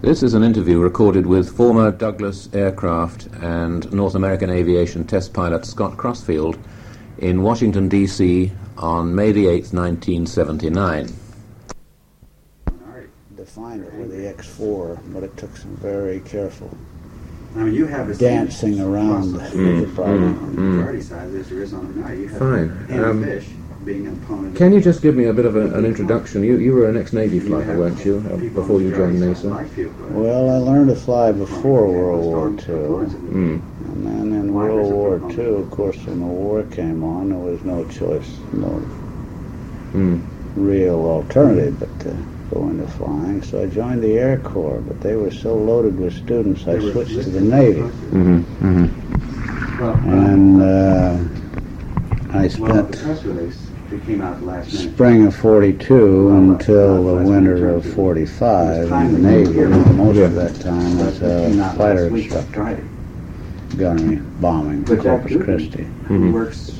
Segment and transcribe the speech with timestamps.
[0.00, 5.66] This is an interview recorded with former Douglas Aircraft and North American Aviation test pilot
[5.66, 6.56] Scott Crossfield
[7.18, 8.52] in Washington, D.C.
[8.76, 11.08] on May the 8th, 1979.
[13.36, 16.70] Defined it with the X4, but it took some very careful
[17.56, 20.38] I mean, you have a dancing around the Mm, problem.
[20.44, 22.12] on the majority side as there is on the now.
[22.12, 22.68] You have Fine.
[22.88, 23.46] ham Um, fish
[23.88, 24.54] being an opponent.
[24.54, 26.44] Can you just give me a bit of a, an introduction?
[26.44, 29.40] You, you were an ex-Navy You fighter, have weren't you, uh, before you joined majority
[29.40, 29.54] side NASA?
[29.54, 33.60] like you, but- Well, I learned to fly before World War II, Mm.
[33.88, 37.64] and then in World War II, of course, when the war came on, there was
[37.64, 38.82] no choice, no
[39.94, 40.20] Mm.
[40.54, 42.14] real alternative but to
[42.52, 43.40] go into flying.
[43.42, 47.22] So I joined the Air Corps, but they were so loaded with students, I switched
[47.22, 47.80] to the Navy.
[47.80, 48.40] Mm-hmm.
[48.66, 49.80] Mm-hmm.
[49.80, 49.94] Well,
[50.26, 51.16] And uh,
[52.36, 52.92] I well, spent
[53.88, 54.94] press that came out last minute.
[54.94, 55.94] spring of 42
[56.30, 59.60] uh, until uh, the winter of 45 in the Navy.
[59.94, 62.84] Most of that time was a out fighter last week, instructor, Friday.
[63.76, 65.78] gunnery bombing But Corpus Christi.
[65.84, 66.04] Mm-hmm.
[66.06, 66.32] who Mhm.
[66.32, 66.72] works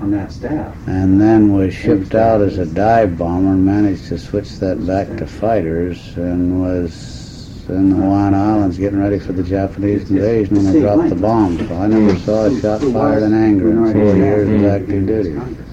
[0.00, 4.18] on that staff, And then was shipped out as a dive bomber and managed to
[4.18, 7.16] switch that back to fighters and was
[7.68, 11.58] in the Hawaiian Islands getting ready for the Japanese invasion when they dropped the bomb.
[11.68, 14.64] So I never saw a shot fired in anger in four years of mm-hmm.
[14.66, 15.64] active duty.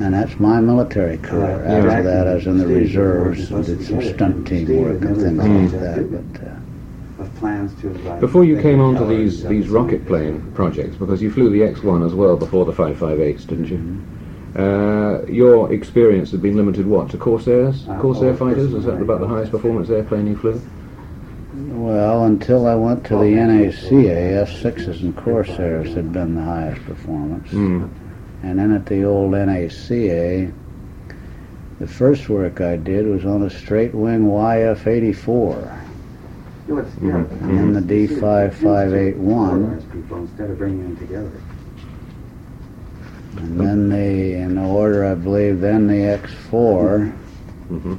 [0.00, 1.64] And that's my military career.
[1.66, 1.76] Yeah.
[1.76, 5.72] After that, I was in the reserves and did some stunt team work and things
[5.72, 6.32] like that.
[6.38, 7.88] But uh, plans to.
[8.20, 12.06] Before you came on to these, these rocket plane projects, because you flew the X-1
[12.06, 14.60] as well before the 558s, didn't you?
[14.60, 17.88] Uh, your experience had been limited, what, to Corsairs?
[17.88, 18.72] Uh, Corsair oh, fighters?
[18.74, 20.60] Is that about the highest performance airplane you flew?
[21.54, 27.48] well, until I went to the NACA, F-6s and Corsairs had been the highest performance.
[27.48, 27.90] Mm.
[28.42, 30.52] And then at the old NACA,
[31.80, 35.72] the first work I did was on a straight wing YF-84.
[36.68, 37.08] You know, it's- Mhm.
[37.08, 39.82] yeah, And then the D5581.
[39.92, 41.30] people Instead of bringing them together.
[43.38, 47.12] And then the, in the order I believe, then the X4,
[47.68, 47.94] hmm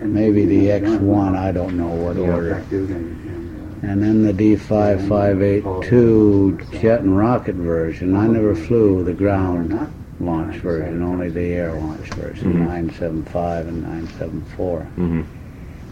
[0.00, 2.34] And maybe the X1, I don't know what Yeah.
[2.34, 2.50] order.
[2.54, 8.16] Jack Dugan and, And then the D5582 jet and rocket version.
[8.16, 9.78] I never flew the ground
[10.20, 12.66] launch version, only the air launch version, Mhm.
[12.66, 14.80] 975 and 974.
[14.96, 15.20] hmm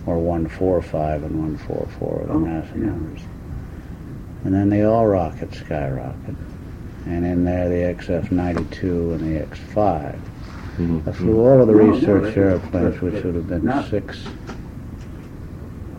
[0.09, 3.23] or 145 and 144 the Oh, NASA numbers.
[4.45, 6.37] And then the all rocket skyrocket.
[7.07, 10.15] And in there the XF-92 and the X-5.
[10.77, 14.29] hmm I flew all of the no, research airplanes, which would have been six.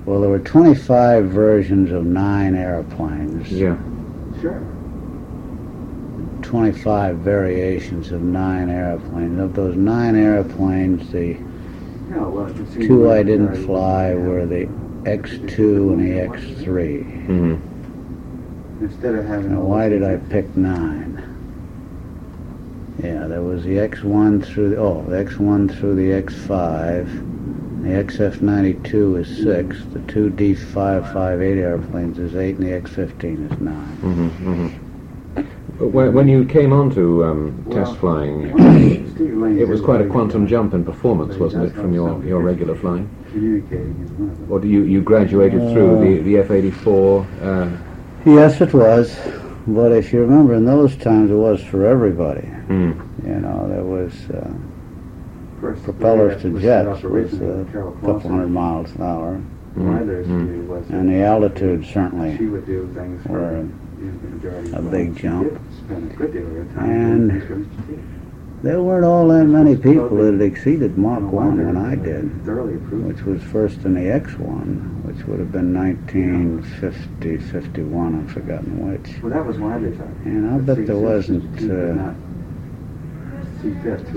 [0.08, 3.52] Well, there were 25 versions of nine airplanes.
[3.52, 3.76] Yeah.
[4.40, 4.62] Sure.
[6.44, 9.38] 25 variations of nine airplanes.
[9.38, 11.36] Of those nine airplanes, the
[12.10, 14.70] Yeah, well, two I didn't very- fly were the
[15.04, 17.02] X2 and the X3.
[17.26, 17.56] hmm
[18.80, 19.52] Instead of having.
[19.56, 21.22] Now, why did I pick nine?
[23.04, 27.10] Yeah, there was the X1 through the, oh, the X1 through the X5.
[27.82, 29.84] The XF-92 is six.
[29.94, 33.96] The two D558 airplanes is eight, and the X-15 is nine.
[33.98, 38.48] hmm hmm When, when you came on to um, test Well, flying,
[39.60, 43.10] it was quite a quantum jump in performance, wasn't it, from your, your regular flying?
[43.32, 44.52] Communicating is one of them.
[44.52, 47.26] Or do you, you graduated through the, the F-84?
[47.44, 47.78] Uh,
[48.26, 49.16] Yes, it was.
[49.68, 52.42] But if you remember, in those times, it was for everybody.
[52.68, 54.52] mm, You know, there was uh,
[55.60, 59.42] First, propellers to jets was a couple hundred miles an hour.
[59.76, 60.26] Mm.
[60.26, 64.72] view was And the altitude certainly she would do things were you know, the majority
[64.72, 65.52] a big jump.
[65.52, 66.90] did Spend a good deal of her time.
[66.90, 67.88] And doing things for Mr.
[67.88, 68.04] T.
[68.64, 72.44] There weren't all that many people that had exceeded Mach You 1 when I did,
[73.06, 79.22] which was first in the X1, which would have been 1950, 51, I've forgotten which.
[79.22, 80.12] Well, that was Ryder's idea.
[80.26, 81.60] And I But bet there wasn't Mr.
[81.60, 83.46] T did uh, not see fit to a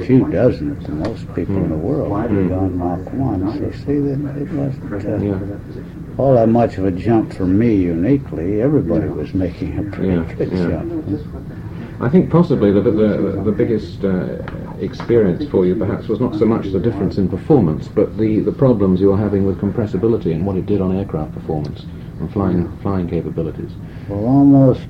[0.04, 1.82] few dozen at the most people in the Hmm.
[1.82, 3.52] world Why had did gone Mach 1.
[3.58, 5.38] So see, that it wasn't uh, Yeah.
[5.38, 6.14] for that position?
[6.18, 8.60] all that much of a jump for me uniquely.
[8.60, 9.12] Everybody Yeah.
[9.12, 11.08] was making a pretty Yeah, good jump.
[11.08, 14.38] Just what the- I think possibly the, the, the biggest uh,
[14.80, 18.52] experience for you perhaps was not so much the difference in performance, but the, the
[18.52, 21.84] problems you were having with compressibility and what it did on aircraft performance
[22.20, 23.70] and flying, flying capabilities.
[24.08, 24.86] Well, almost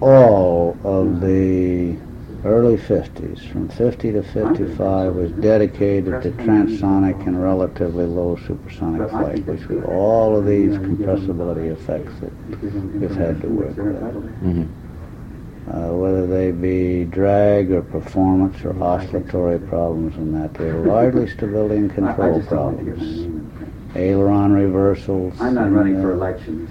[0.00, 1.96] all of the
[2.44, 9.44] early 50s, from 50 to 55, was dedicated to transonic and relatively low supersonic flight,
[9.46, 12.32] which were all of these compressibility effects that
[13.00, 14.00] we've had to work with.
[14.40, 14.62] hmm
[15.72, 20.52] uh, whether they be drag or performance or oscillatory problems and that.
[20.52, 23.16] They're largely stability and I- I control just don't like to get my problems.
[23.16, 23.72] name in print.
[23.96, 25.40] aileron reversals.
[25.40, 26.68] I'm not and, running uh, for election.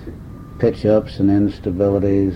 [0.59, 2.35] pitch ups and instabilities,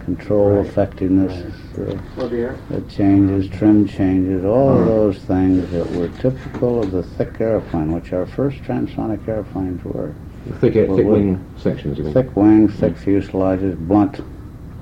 [0.00, 0.66] control Right.
[0.66, 1.42] effectiveness,
[1.76, 2.58] Well, dear.
[2.68, 7.92] the changes, trim changes, all of those things that were typical of the thick airplane,
[7.92, 10.14] which our first transonic airplanes were.
[10.60, 12.12] Thick, Well, thick wing sections, you mean?
[12.12, 14.20] Thick wings, thick fuselages, blunt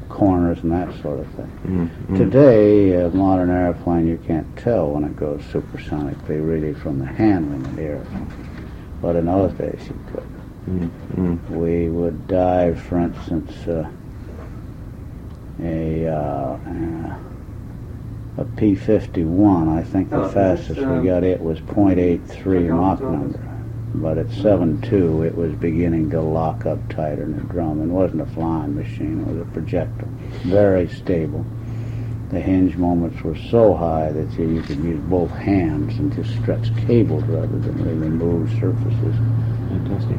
[0.08, 1.50] corners, and that sort of thing.
[1.66, 2.16] Mm, mm.
[2.16, 7.64] Today, a modern airplane, you can't tell when it goes supersonically, really, from the handling
[7.64, 8.58] of the airplane.
[9.00, 10.25] But in those days, you could.
[10.69, 11.50] Mm, mm.
[11.50, 13.88] we would dive, for instance, uh,
[15.62, 17.18] a uh, uh,
[18.38, 19.68] a P-51.
[19.78, 23.38] I think the Oh, fastest um, we got it was .83 Mach number.
[23.92, 27.82] But at 7.2, it was beginning to lock up tighter in the drum.
[27.82, 30.08] It wasn't a flying machine; it was a projectile.
[30.44, 31.44] Very stable.
[32.30, 36.30] The hinge moments were so high that you, you could use both hands and just
[36.40, 39.16] stretch cables rather than really move surfaces
[39.68, 40.16] Fantastic.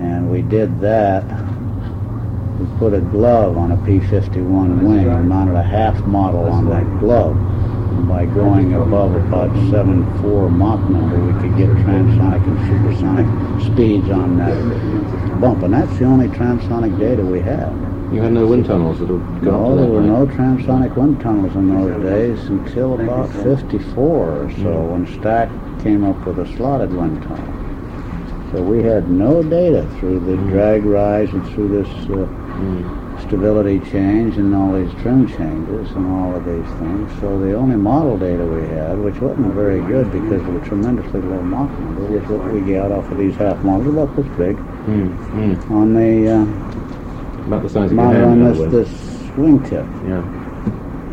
[0.00, 1.24] and we did that.
[2.58, 6.84] We put a glove on a P-51 wing and mounted a half model on that
[6.98, 7.36] glove.
[7.36, 14.08] And by going above about 7.4 Mach number, we could get transonic and supersonic speeds
[14.10, 15.62] on that bump.
[15.62, 17.72] And that's the only transonic data we have.
[18.12, 20.08] You had no wind tunnels that would go up No, to there were height?
[20.08, 25.48] no transonic wind tunnels in those days until about 54 or so when Stack
[25.82, 27.54] came up with a slotted wind tunnel.
[28.50, 32.26] So we had no data through the drag rise and through this uh,
[32.58, 33.22] Mm.
[33.26, 37.10] stability change and all these trim changes and all of these things.
[37.20, 41.20] So the only model data we had, which wasn't very good because of the tremendously
[41.20, 44.56] low Mach number, was what we got off of these half models, about this big,
[44.88, 45.70] Mm, mm.
[45.70, 48.90] on the uh, About the size of your mounted hand, on this, this
[49.36, 49.86] wingtip.
[50.08, 50.47] Yeah.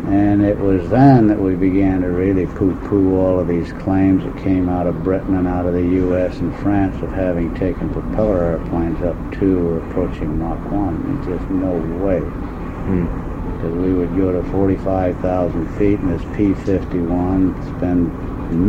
[0.06, 4.40] And it was then that we began to really poo-poo all of these claims that
[4.40, 6.38] came out of Britain and out of the U.S.
[6.38, 11.24] and France of having taken propeller airplanes up to or approaching Mach 1.
[11.24, 11.72] There's just no
[12.04, 12.20] way.
[12.20, 13.56] Mm.
[13.56, 18.12] Because we would go to 45,000 feet in this P-51, spend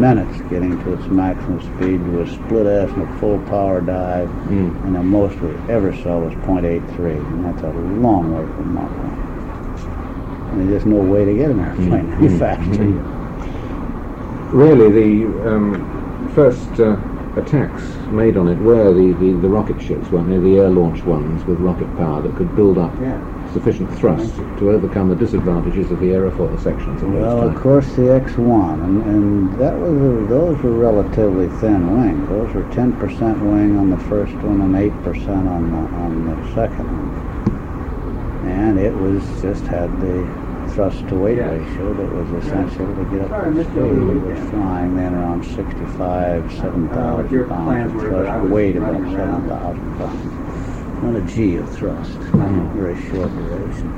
[0.01, 4.27] minutes getting to its maximum speed, do a split S and a full power dive,
[4.47, 4.85] Mm.
[4.85, 8.89] and the most we ever saw was .83, and that's a long way from Mach
[8.89, 9.16] 1.
[10.51, 12.63] And there's no way to get an airplane any Mm, faster.
[12.71, 14.53] mm.
[14.53, 16.95] Really, the um, first uh,
[17.35, 20.39] attacks made on it were the, the, the rocket ships, weren't they?
[20.39, 23.19] The air-launched ones with rocket power that could build up Yeah.
[23.53, 28.03] sufficient thrust to overcome the disadvantages of the aerofoil sections of Well, of course, the
[28.03, 32.27] X1, and, and that was a, those were relatively thin wings.
[32.29, 36.85] Those were 10% wing on the first one and 8% on the, on the second
[36.87, 37.36] one.
[38.47, 40.25] And it was just had the
[40.73, 41.51] thrust to weight Yeah.
[41.51, 43.75] ratio that was essential to get up Sorry, to I speed.
[43.75, 48.19] missed you It was flying then around 65, 7,000 your pounds plans of were, but
[48.19, 51.03] I thrust, was weight about 7,000 pounds.
[51.03, 52.71] Not a G of thrust, Mhm.
[52.73, 53.93] very short duration.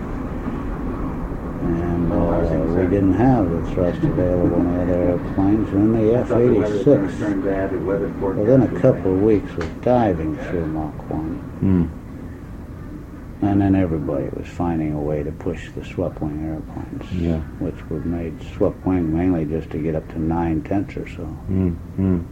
[1.61, 5.69] And I was uh, we didn't have the thrust available in the other airplanes.
[5.69, 9.21] And the I the weather was gonna F-86, the weather forecast within a couple of
[9.21, 11.39] weeks, was diving through Mach 1.
[11.63, 11.98] Mm.
[13.41, 17.39] And then everybody was finding a way to push the swept wing airplanes, Yeah.
[17.59, 21.23] which were made swept wing mainly just to get up to nine tenths or so.
[21.49, 21.75] Mm.
[21.97, 22.25] Mm.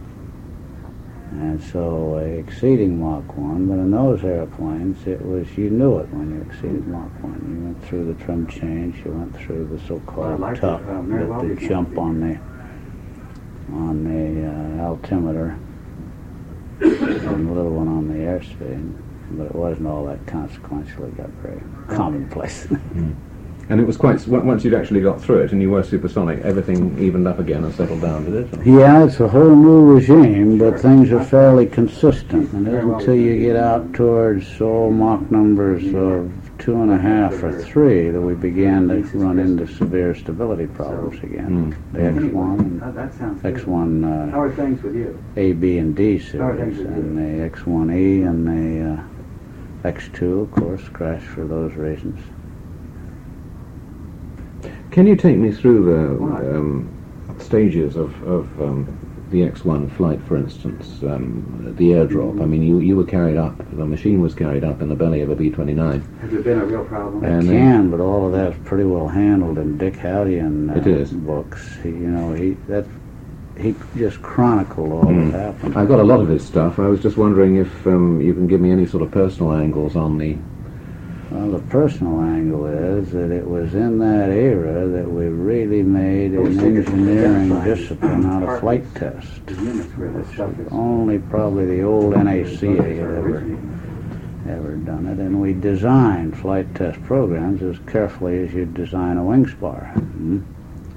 [1.32, 6.08] And so uh, exceeding Mach 1, but in those airplanes, it was, you knew it
[6.12, 7.32] when you exceeded Mach 1.
[7.58, 10.88] You went through the trim change, you went through the so-called Well, like tuck, it,
[10.88, 11.68] uh, very the, the designed.
[11.70, 15.58] jump on the, on the uh, altimeter,
[16.80, 18.92] and the little one on the airspeed.
[19.30, 21.04] But it wasn't all that consequential.
[21.04, 21.96] It got very mm.
[21.96, 22.66] commonplace.
[22.66, 23.14] Mm.
[23.70, 26.98] And it was quite, once you'd actually got through it and you were supersonic, everything
[26.98, 28.66] evened up again and settled down, did it?
[28.66, 32.50] Yeah, it's a whole new regime, but things are fairly consistent.
[32.54, 35.94] And it's until you get out towards oh, Mach numbers mm.
[35.94, 40.66] of two and a half or three that we began to run into severe stability
[40.66, 41.76] problems again.
[41.92, 43.54] The X1 and Oh, that sounds good.
[43.54, 45.22] X1 uh, How uh, are things with you?
[45.36, 49.17] A, B, and D How are things series, and the X1E and the uh,
[49.84, 52.20] X2, of course, crashed for those reasons.
[54.90, 56.88] Can you take me through the um,
[57.38, 62.42] stages of, of um, the X1 flight, for instance, um, the airdrop?
[62.42, 65.20] I mean, you, you were carried up, the machine was carried up in the belly
[65.20, 66.20] of a B-29.
[66.20, 67.22] Has it been a real problem?
[67.22, 70.80] It And, uh, can, but all of that's pretty well handled in Dick Hallion uh,
[70.80, 71.12] It is.
[71.12, 71.76] books.
[71.82, 72.86] He, you know, he that
[73.58, 75.32] he just chronicled all Mm.
[75.32, 75.76] that happened.
[75.76, 76.78] I got a lot of his stuff.
[76.78, 79.96] I was just wondering if um, you can give me any sort of personal angles
[79.96, 80.36] on the
[81.30, 86.32] Well, the personal angle is that it was in that era that we really made
[86.32, 89.44] an engineering discipline out of flight test.
[89.46, 90.68] The units where the stuff is.
[90.72, 93.44] Only probably the old NACA had ever,
[94.48, 99.22] ever done it, and we designed flight test programs as carefully as you'd design a
[99.24, 99.92] wing spar.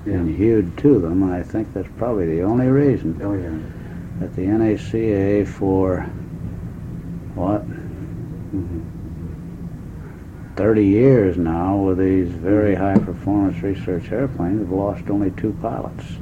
[0.03, 0.11] Hmm?
[0.11, 3.49] And hewed to them, and I think that's probably the only reason Oh, yeah.
[4.19, 6.01] that the NACA for,
[7.35, 8.81] what, Mhm.
[10.55, 16.17] 30 years now with these very high performance research airplanes have lost only two pilots.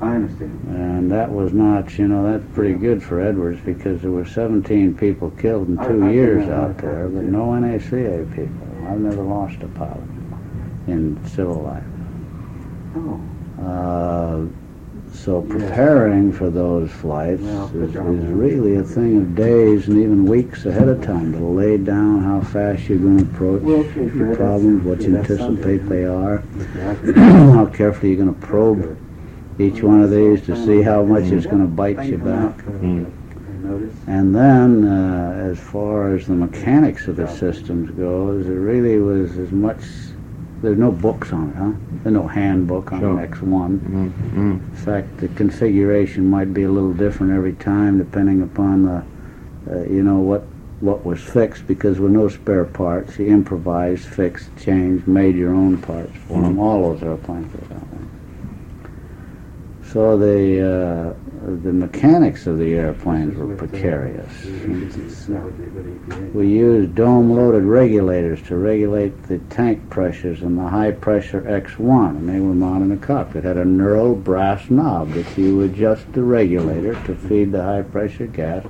[0.00, 0.58] I understand.
[0.68, 4.94] And that was not, you know, that's pretty good for Edwards because there were 17
[4.94, 8.66] people killed in two I think years out there, but no NACA people.
[8.88, 10.00] I've never lost a pilot
[10.88, 11.84] in civil life.
[12.96, 13.20] Oh,
[13.62, 14.40] Uh,
[15.12, 15.54] so Yeah.
[15.54, 20.66] preparing for those flights Well, is, is really a thing of days and even weeks
[20.66, 24.28] ahead of time to lay down how fast you're going to approach Well, okay, your
[24.28, 27.22] that's- problems, what you anticipate they are, okay, I-
[27.52, 28.96] how carefully you're going to probe
[29.58, 32.56] each one of these to see how much it's going to bite you back.
[32.80, 33.04] Mm.
[33.06, 34.10] I.
[34.10, 39.38] And then, uh, as far as the mechanics of the systems goes, it really was
[39.38, 39.82] as much.
[40.62, 41.72] There's no books on it, huh?
[42.04, 43.18] There's no handbook on Sure.
[43.18, 43.78] an X1.
[43.80, 44.52] Mm, mm.
[44.52, 49.02] In fact, the configuration might be a little different every time, depending upon the,
[49.70, 50.44] uh, you know, what
[50.80, 51.66] what was fixed.
[51.66, 56.58] Because with no spare parts, you improvised, fixed, changed, made your own parts for them.
[56.58, 57.98] All those airplanes were that way.
[59.84, 64.44] So the uh, the mechanics of the airplanes were precarious.
[66.32, 72.38] We used dome-loaded regulators to regulate the tank pressures in the high-pressure X1, and they
[72.38, 73.44] were mounted in a cockpit.
[73.44, 78.28] It had a knurled brass knob that you adjust the regulator to feed the high-pressure
[78.28, 78.64] gas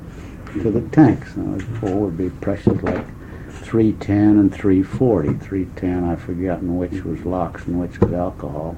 [0.54, 1.36] to the tanks.
[1.36, 3.04] Now, before would be pressures like
[3.50, 5.34] 310 and 340.
[5.34, 8.76] 310, I've forgotten which was LOX and which was alcohol.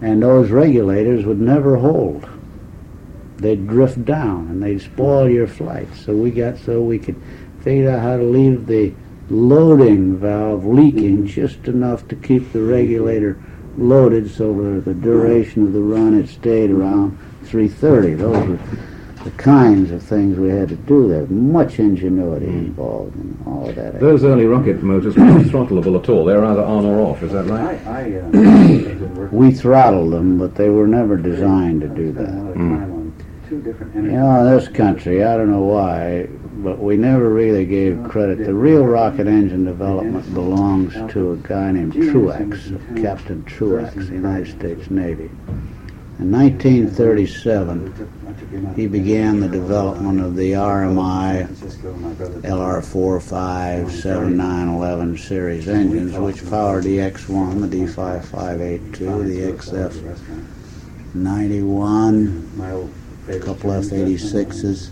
[0.00, 2.28] And those regulators would never hold
[3.38, 5.88] they'd drift down and they'd spoil your flight.
[5.94, 7.20] So we got so we could
[7.60, 8.92] figure out how to leave the
[9.30, 13.40] loading valve leaking just enough to keep the regulator
[13.76, 18.14] loaded so that the duration of the run it stayed around 330.
[18.14, 18.58] Those were
[19.24, 21.26] the kinds of things we had to do there.
[21.26, 23.98] Much ingenuity involved in all of that.
[24.00, 26.24] Those early rocket motors were not throttleable at all.
[26.24, 27.22] They were either on or off.
[27.22, 27.78] Is that right?
[27.86, 31.88] I, I, uh, they would work- We throttled them, but they were never designed to
[31.88, 32.32] do that.
[32.32, 33.12] lot Mm.
[33.48, 37.64] two different You know, in this country, I don't know why, but we never really
[37.64, 38.38] gave credit.
[38.44, 44.48] The real rocket engine development belongs to a guy named Truax, Captain Truax, the United
[44.48, 45.30] States Navy.
[46.18, 47.92] In 1937,
[48.76, 51.46] he began the development of the RMI
[52.42, 59.52] LR4, 5, 7, 9, 11 series engines, which powered the X1, the D5582, the
[61.14, 62.92] XF91, My old
[63.28, 64.90] a couple F-86s,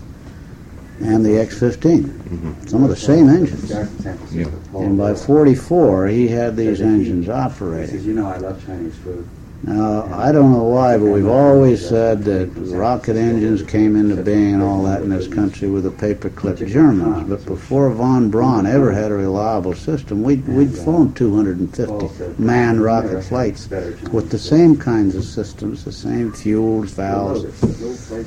[0.99, 2.01] and the X-15.
[2.01, 2.67] Mm-hmm.
[2.67, 3.71] Some of the same engines.
[3.71, 7.89] And by 44, he had these engines He operating.
[7.89, 9.27] says, you know, I love Chinese food.
[9.63, 14.53] Now, I don't know why, but we've always said that rocket engines came into being
[14.55, 17.27] and all that in this country with the paperclip Germans.
[17.27, 23.23] But before von Braun ever had a reliable system, we'd, we'd flown 250 manned rocket
[23.23, 23.67] flights
[24.11, 27.41] with the same kinds of systems, the same fuels, valves,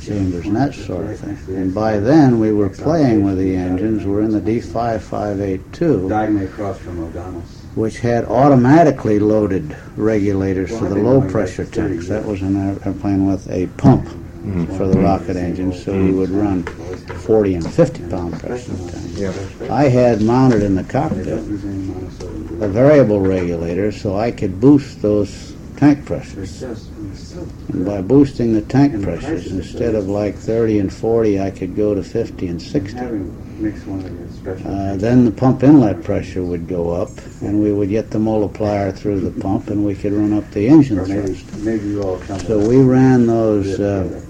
[0.05, 1.57] chambers, and that sort of thing.
[1.57, 4.05] And by then, we were playing with the engines.
[4.05, 7.60] We're in the D5582 Diagonally across from O'Donnell's.
[7.75, 12.09] Which had automatically loaded regulators for the low pressure tanks.
[12.09, 14.77] That was an airplane with a pump mm-hmm.
[14.77, 19.61] for the rocket engine, so we would run 40 and 50 pound pressure tanks.
[19.71, 26.05] I had mounted in the cockpit a variable regulator so I could boost those tank
[26.05, 26.90] pressures.
[27.73, 31.95] And by boosting the tank pressures, instead of like 30 and 40, I could go
[31.95, 32.97] to 50 and 60.
[32.99, 34.71] Having mixed one of your special.
[34.71, 37.11] Uh, then the pump inlet pressure would go up,
[37.43, 40.69] and we would get the multiplier through the pump, and we could run up the
[40.69, 41.57] engine maybe, thrust.
[41.59, 42.41] maybe you all come.
[42.41, 44.23] So we ran those uh,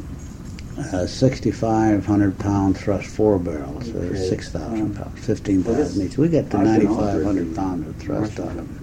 [0.93, 4.17] uh, 6,500 pound thrust four barrels, uh, Okay.
[4.29, 6.19] 6,000 pounds, 15,000 each.
[6.19, 8.80] We got to 9,500 pounds of thrust out of them.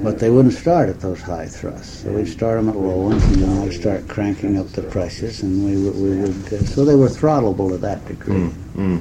[0.00, 2.02] But they wouldn't start at those high thrusts.
[2.02, 5.42] So we'd start them at low ones, and then we'd start cranking up the pressures,
[5.42, 8.50] and we would, we would uh, so they were throttleable to that degree.
[8.76, 9.00] Mm.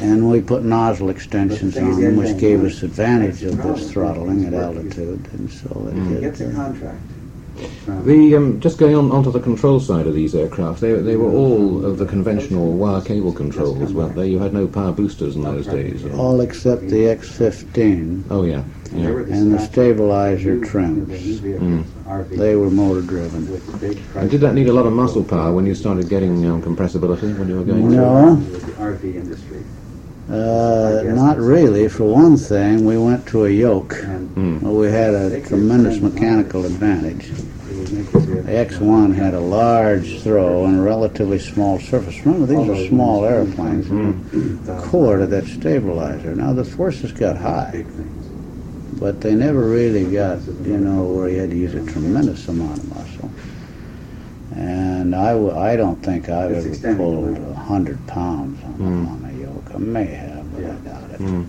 [0.00, 4.54] And we put nozzle extensions on them, which gave us advantage of this throttling at
[4.54, 7.00] altitude, and so Get it, the it, uh, contract.
[8.04, 11.32] The um, just going on onto the control side of these aircraft, they they were
[11.32, 14.28] all of the conventional wire cable controls, weren't they?
[14.28, 16.04] You had no power boosters in those days.
[16.04, 19.08] or- All except the X-15 Oh yeah, they yeah.
[19.08, 21.08] and the stabilizer new- trims.
[21.08, 23.46] the new vehicles, RV, They were motor driven.
[24.14, 27.36] And did that need a lot of muscle power when you started getting um, compressibility
[27.38, 27.90] when you were going?
[27.90, 28.36] No.
[28.36, 29.62] The RV industry.
[30.30, 31.88] Uh, not really.
[31.88, 33.94] For one thing, we went to a yoke.
[33.94, 34.60] Mm.
[34.60, 37.30] Well, we had a tremendous mechanical advantage.
[37.30, 42.18] it would make it The X1 had a large throw and a relatively small surface.
[42.26, 43.88] Remember, these are small airplanes.
[44.66, 46.34] the Core to that stabilizer.
[46.34, 48.17] Now, the forces got high, big things.
[48.92, 52.78] But they never really got, you know, where you had to use a tremendous amount
[52.78, 53.30] of muscle.
[54.56, 59.08] And I, w- I don't think I've It's ever pulled a hundred pounds on, Mm.
[59.10, 59.70] on a yoke.
[59.74, 60.74] I may have, but I Yeah.
[60.84, 61.20] doubt it.
[61.20, 61.44] Mm.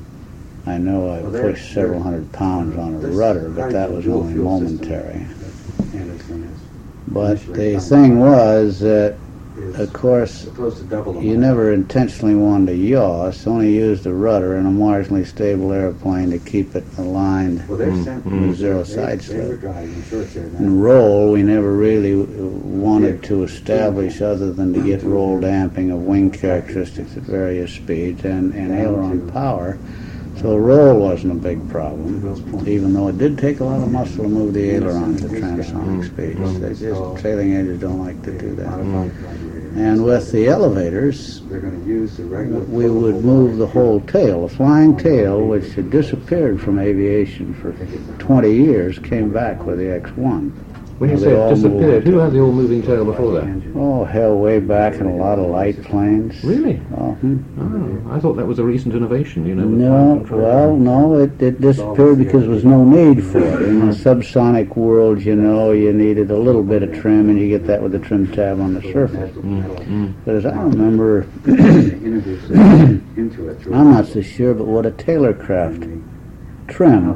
[0.68, 4.34] I know I Well, pushed several hundred pounds on a rudder, but that was only
[4.36, 5.26] momentary.
[5.26, 6.60] that Anderson is-
[7.08, 9.18] But the thing was that, is
[9.80, 14.14] of course, supposed to double you never intentionally wanted to yaw, it's only used a
[14.14, 17.68] rudder in a marginally stable airplane to keep it aligned.
[17.68, 18.54] Well, they've Mm, sent mm.
[18.54, 19.62] Zero they- side They slip.
[19.62, 20.58] driving, I'm sure it's there now.
[20.60, 25.92] And roll, we never really uh, wanted to establish other than to get roll damping
[25.92, 29.78] of wing characteristics at various speeds and, and aileron power.
[30.42, 32.24] So roll wasn't a big problem,
[32.66, 36.06] even though it did take a lot of muscle to move the ailerons at transonic
[36.06, 36.60] speeds.
[36.62, 38.70] They just, trailing edges don't like to do that.
[39.70, 44.48] Modified And with the elevators, They're gonna use the we would move the whole tail.
[44.48, 47.74] The flying tail, which had disappeared from aviation for
[48.18, 50.52] 20 years, came back with the X1.
[51.00, 53.72] When you say it disappeared, who had the all-moving tail before that?
[53.74, 56.44] Oh, hell, way back in a lot of light planes.
[56.44, 56.82] Really?
[56.98, 57.39] Oh, hmm.
[57.62, 59.46] Oh, I thought that was a recent innovation.
[59.46, 59.66] You know.
[59.66, 63.62] No, well, no, it, it disappeared because there was no need for it.
[63.64, 67.50] In the subsonic world, you know, you needed a little bit of trim, and you
[67.50, 69.36] get that with the trim tab on the surface.
[69.36, 70.14] Mm.
[70.26, 73.62] But as I remember, Introduce it into it.
[73.62, 75.99] through- I'm not so sure, but what a Taylorcraft
[76.70, 77.10] trim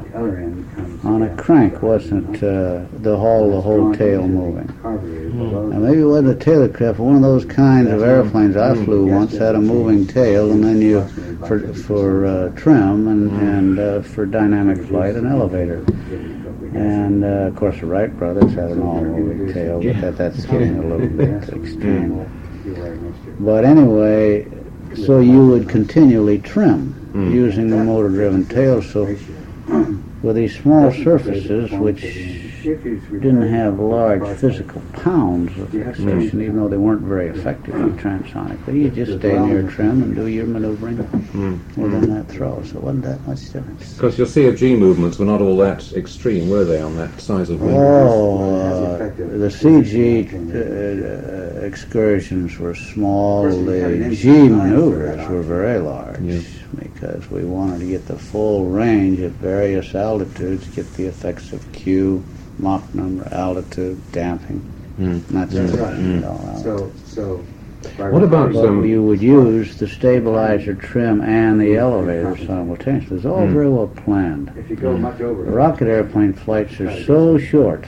[1.03, 4.67] on a crank wasn't uh, the whole the whole tail moving.
[4.67, 8.73] below Now maybe it wasn't a Taylorcraft, but one of those kinds of airplanes I
[8.85, 11.05] flew once had a moving tail, and then you
[11.47, 15.83] for for uh, trim and and uh, for dynamic flight an elevator.
[16.75, 20.79] And uh, of course the Wright brothers had an all-moving tail, but that, that's getting
[20.79, 22.25] a little bit extreme.
[23.39, 24.47] But anyway,
[25.05, 27.31] so you would continually trim Mm.
[27.31, 28.81] using the motor-driven tail.
[28.81, 29.05] So
[29.67, 36.77] with these small surfaces, which didn't have large physical pounds of extension, even though they
[36.77, 38.57] weren't very effective in transonic.
[38.65, 41.59] But you just stay near trim and do your maneuvering Mm.
[41.77, 42.61] within that throw.
[42.63, 43.93] So it wasn't that much difference.
[43.95, 47.59] Because your CFG movements were not all that extreme, were they, on that size of
[47.61, 47.75] wing?
[47.75, 53.43] Oh, uh, the CG uh, excursions were small.
[53.43, 56.39] The G maneuvers were very large Yeah.
[57.03, 61.71] Because we wanted to get the full range at various altitudes, get the effects of
[61.73, 62.23] Q,
[62.59, 64.61] Mach number, altitude, damping.
[64.99, 65.29] Mm.
[65.31, 66.19] Not just Mm.
[66.19, 66.59] it all out.
[66.59, 67.43] So, so.
[67.97, 73.17] What about But um, you would use the stabilizer trim and the elevator simultaneously.
[73.17, 73.51] It's all Mm.
[73.53, 74.51] very well planned.
[74.55, 75.43] If you go much over.
[75.43, 77.85] The rocket airplane flights are so short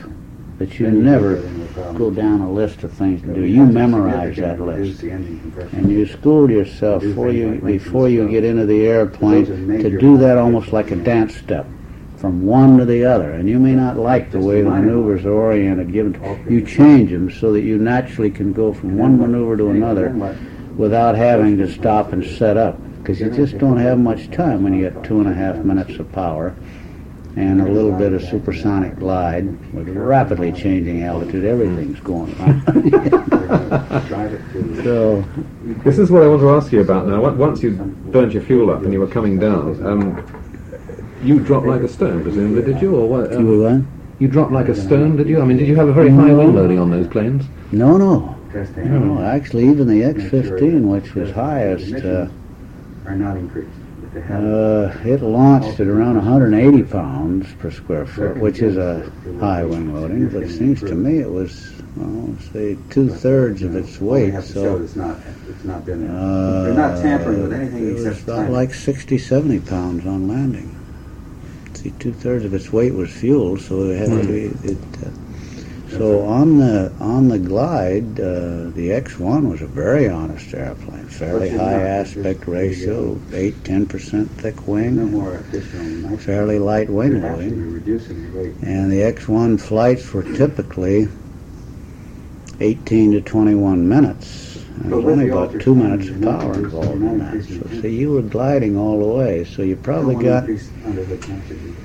[0.57, 1.37] that you never
[1.97, 3.43] go down a list of things to do.
[3.43, 5.03] You memorize that list.
[5.03, 10.37] And you school yourself before you before you get into the airplane to do that
[10.37, 11.65] almost like a dance step,
[12.17, 13.31] from one to the other.
[13.31, 15.91] And you may not like the way the maneuvers are oriented.
[15.91, 20.09] Given you change them so that you naturally can go from one maneuver to another
[20.77, 22.79] without having to stop and set up.
[22.99, 25.99] Because you just don't have much time when you get two and a half minutes
[25.99, 26.55] of power
[27.37, 31.43] and a little bit of supersonic glide with rapidly changing altitude.
[31.43, 32.61] Everything's going on.
[34.83, 35.23] so
[35.83, 37.29] This is what I want to ask you about now.
[37.29, 40.25] Once you burnt your fuel up and you were coming down, um,
[41.23, 42.95] you dropped like a stone, presumably, did you?
[42.95, 43.31] Or what?
[43.31, 43.85] you Um, were what?
[44.19, 45.41] you dropped like a stone, did you?
[45.41, 47.45] I mean, did you have a very high wing loading on those planes?
[47.71, 48.31] No, no.
[48.77, 52.27] No, actually, even the X-15, which was highest, uh,
[53.05, 53.69] Are not increased.
[54.21, 59.63] Have- uh, it launched at around 180 pounds per square foot, which is a high
[59.63, 60.29] wing loading.
[60.29, 64.41] But it seems to me it was, well, say, two thirds of its weight.
[64.41, 65.17] So it's not,
[65.49, 69.17] it's not been, uh, they're not tampering with anything it was except about like 60,
[69.17, 70.71] 70 pounds on landing.
[71.73, 74.45] See, two thirds of its weight was fuel, so it had to be.
[74.69, 75.09] It, uh,
[75.97, 81.49] So on the on the glide, uh, the X1 was a very honest airplane, fairly
[81.49, 87.71] high aspect ratio, eight ten percent thick No wing, more additional fairly light wing loading,
[87.71, 88.55] reducing the weight.
[88.61, 91.07] and the X1 flights were typically
[92.59, 94.55] 18 to 21 minutes.
[94.81, 97.43] And There's only about two minutes of power involved in that.
[97.43, 101.75] So see, you were gliding all the way, so you probably got Under the temperature.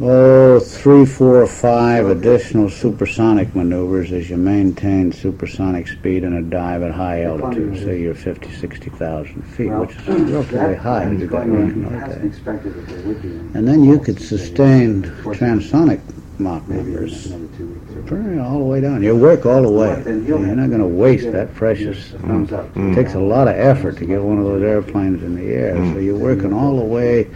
[0.00, 6.42] Oh, three, four, or five additional supersonic maneuvers as you maintain supersonic speed in a
[6.42, 11.16] dive at high altitude, say you're 50, 60,000 feet, Well, which is relatively high that
[11.16, 11.94] to is going range on.
[11.94, 12.24] It has to be nowadays.
[12.36, 13.28] expected that there would be.
[13.28, 16.00] an- And then you could sustain transonic
[16.38, 17.96] Mach Maybe numbers another two weeks.
[17.96, 19.02] or- pretty all the way down.
[19.02, 19.94] You work all the way.
[19.96, 22.12] But then he'll You're not going to to waste that precious.
[22.14, 22.52] a thumbs.
[22.52, 25.74] It takes a lot of effort to get one of those airplanes in the air,
[25.74, 25.94] hmm.
[25.94, 27.26] so you're working all the way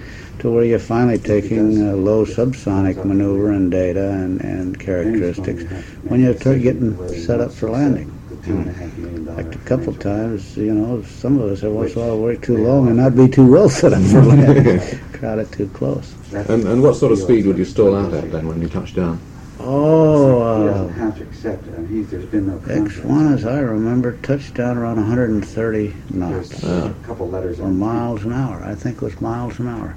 [0.43, 5.63] to where you're finally taking uh, low subsonic maneuver and data and, and characteristics
[6.03, 8.13] when you're t- getting set up for landing.
[8.29, 11.53] The two and a half million dollar Like a couple times, you know, some of
[11.53, 14.21] us have once saw work too long and not be too well set up for
[14.21, 14.81] landing.
[15.13, 16.13] Crowded too close.
[16.33, 18.97] And, and what sort of speed would you stall out at then when you touch
[18.97, 19.21] down?
[19.61, 21.75] Oh, doesn't uh, have to accept it.
[21.79, 22.59] I there's been no.
[22.59, 26.49] X1, as I remember, touched down around 130 knots.
[26.49, 28.61] There's a couple letters Or miles an hour.
[28.65, 29.95] I think it was miles an hour.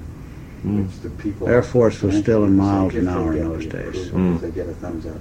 [0.64, 1.48] Which the people.
[1.48, 4.08] Air Force was still in miles an hour in those days.
[4.08, 5.16] approval, if They get a thumbs up.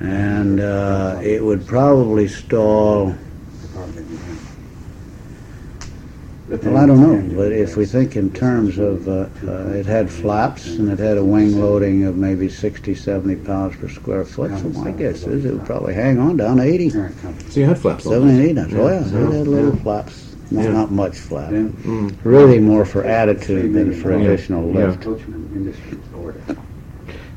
[0.00, 3.14] And uh, it would probably stall,
[3.62, 4.22] Department, you know.
[6.48, 9.84] But well, I don't know, but if we think in terms of, uh, uh, it
[9.84, 14.24] had flaps and it had a wing loading of maybe 60, 70 pounds per square
[14.24, 17.50] foot, so my guess is it would probably hang on down to 80, Parent company.
[17.50, 18.12] So you had flaps on.
[18.12, 18.72] 70, 80 knots.
[18.74, 20.25] Oh, yeah, it had little flaps.
[20.50, 20.72] Not, Yeah.
[20.72, 21.50] not much flap.
[21.50, 22.14] Then Mm.
[22.24, 25.00] Really more for attitude than for additional lift.
[25.02, 25.74] Coachman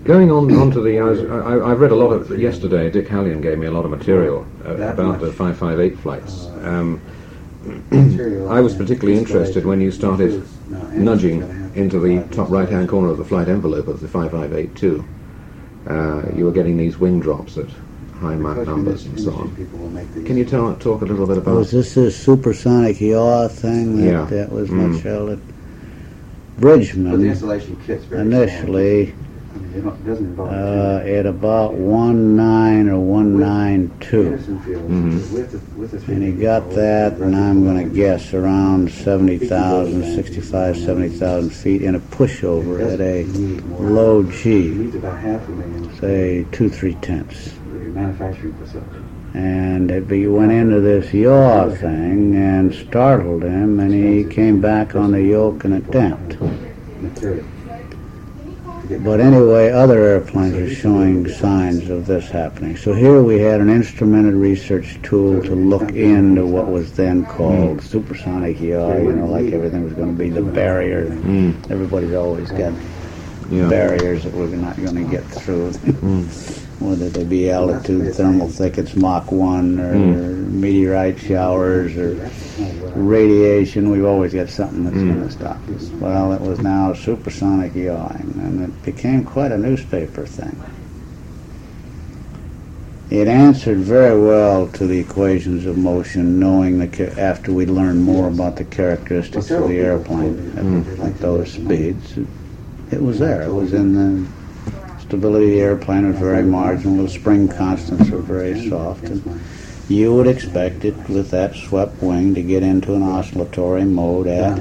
[0.06, 2.90] Going on onto the, I, was, I, I read a lot of yesterday.
[2.90, 6.46] Dick Hallion gave me a lot of material uh, That about the 558 flights.
[6.64, 7.02] Um,
[8.50, 12.00] I was particularly interested when you started includes- no, and nudging it's gotta have into
[12.00, 15.04] the top right-hand corner of the flight envelope of the 5582.
[15.88, 17.66] Uh, you were getting these wing drops at
[18.20, 19.50] high Mach numbers and so on.
[19.56, 21.56] people will make these- Can you tell, talk a little bit about?
[21.56, 24.26] Was this a supersonic yaw thing that, Yeah.
[24.30, 24.92] that was Mm.
[24.92, 25.46] much held at But
[26.56, 27.36] the Bridgeman
[27.86, 29.14] kit's very initially
[29.74, 30.52] I it doesn't involve.
[30.52, 35.32] uh, at about one nine or one nine two, Anderson Field, Mhm.
[35.34, 35.52] with
[36.06, 41.82] the- and he got that, and I'm going to guess around 70,000, 65, 70,000 feet
[41.82, 43.26] in a pushover at a
[43.82, 45.90] low G, needs about half a million.
[46.00, 47.52] say two three tenths.
[47.94, 49.04] For your Manufacturing facility.
[49.34, 54.96] And it be, went into this yaw thing and startled him, and he came back
[54.96, 56.40] on the yoke and it damped.
[57.00, 57.46] Material.
[59.04, 62.76] But anyway, other airplanes are showing signs of this happening.
[62.76, 67.84] So here we had an instrumented research tool to look into what was then called
[67.84, 71.06] supersonic yaw, you know, like everything was going to be the barrier.
[71.06, 72.74] Mm, Everybody's always got
[73.52, 73.70] yeah.
[73.70, 75.72] barriers that we're not going to get through.
[76.80, 80.52] Whether they be altitude, thermal thickets, Mach 1, or Mm.
[80.54, 82.16] meteorite showers, or
[82.96, 85.14] radiation, we've always got something that's Mm.
[85.16, 85.90] going to stop us.
[86.00, 90.56] Well, it was now supersonic yawing, and it became quite a newspaper thing.
[93.10, 98.04] It answered very well to the equations of motion, knowing the ca- after we learned
[98.04, 100.54] more about the characteristics of the airplane
[101.00, 102.18] at, at those speeds.
[102.18, 102.28] It,
[102.92, 103.42] it was there.
[103.42, 104.26] It was in the
[105.10, 107.04] stability of the airplane was very marginal.
[107.04, 109.42] The spring constants were very soft, and
[109.90, 114.60] you would expect it with that swept wing to get into an oscillatory mode at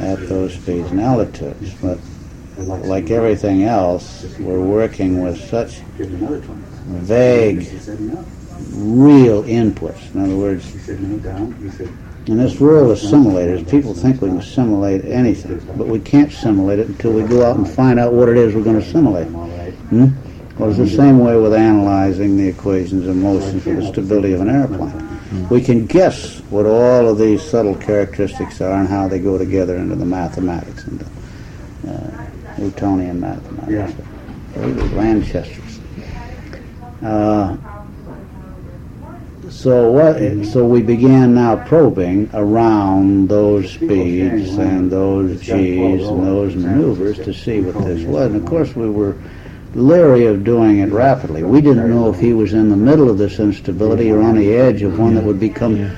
[0.00, 1.74] at those speeds and altitudes.
[1.82, 1.98] But
[2.56, 6.62] like to like see- everything else, we're working with such Give him another twenty.
[6.86, 8.24] vague, He said no.
[8.72, 10.14] real inputs.
[10.14, 10.64] In other words,
[12.26, 12.48] He said no, Don.
[12.48, 16.00] He said, in this world of simulators, people think we can simulate anything, but we
[16.00, 18.80] can't simulate it until we go out and find out what it is we're going
[18.80, 19.28] to simulate.
[19.28, 20.08] Hmm?
[20.58, 24.40] Well, it's the same way with analyzing the equations of motion for the stability of
[24.40, 25.48] an airplane.
[25.48, 29.76] We can guess what all of these subtle characteristics are and how they go together
[29.76, 31.04] into the mathematics, into
[31.88, 32.26] uh,
[32.58, 33.94] Newtonian mathematics,
[34.56, 35.80] or even Lanchester's.
[37.02, 37.56] Uh,
[39.50, 40.46] so what?
[40.46, 47.32] So we began now probing around those speeds and those G's and those maneuvers to
[47.32, 48.26] see what this was.
[48.26, 49.16] And of course, we were
[49.74, 51.42] leery of doing it rapidly.
[51.42, 54.54] We didn't know if he was in the middle of this instability or on the
[54.54, 55.90] edge of one that would become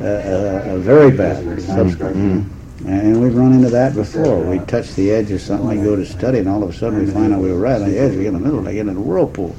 [0.00, 1.60] uh, uh, very bad.
[1.62, 2.50] subsequent.
[2.86, 4.40] And we've run into that before.
[4.40, 7.04] We touch the edge of something, we go to study, and all of a sudden
[7.04, 8.12] we find out we were right on the edge.
[8.12, 9.56] We get in the middle, and I get in a whirlpool.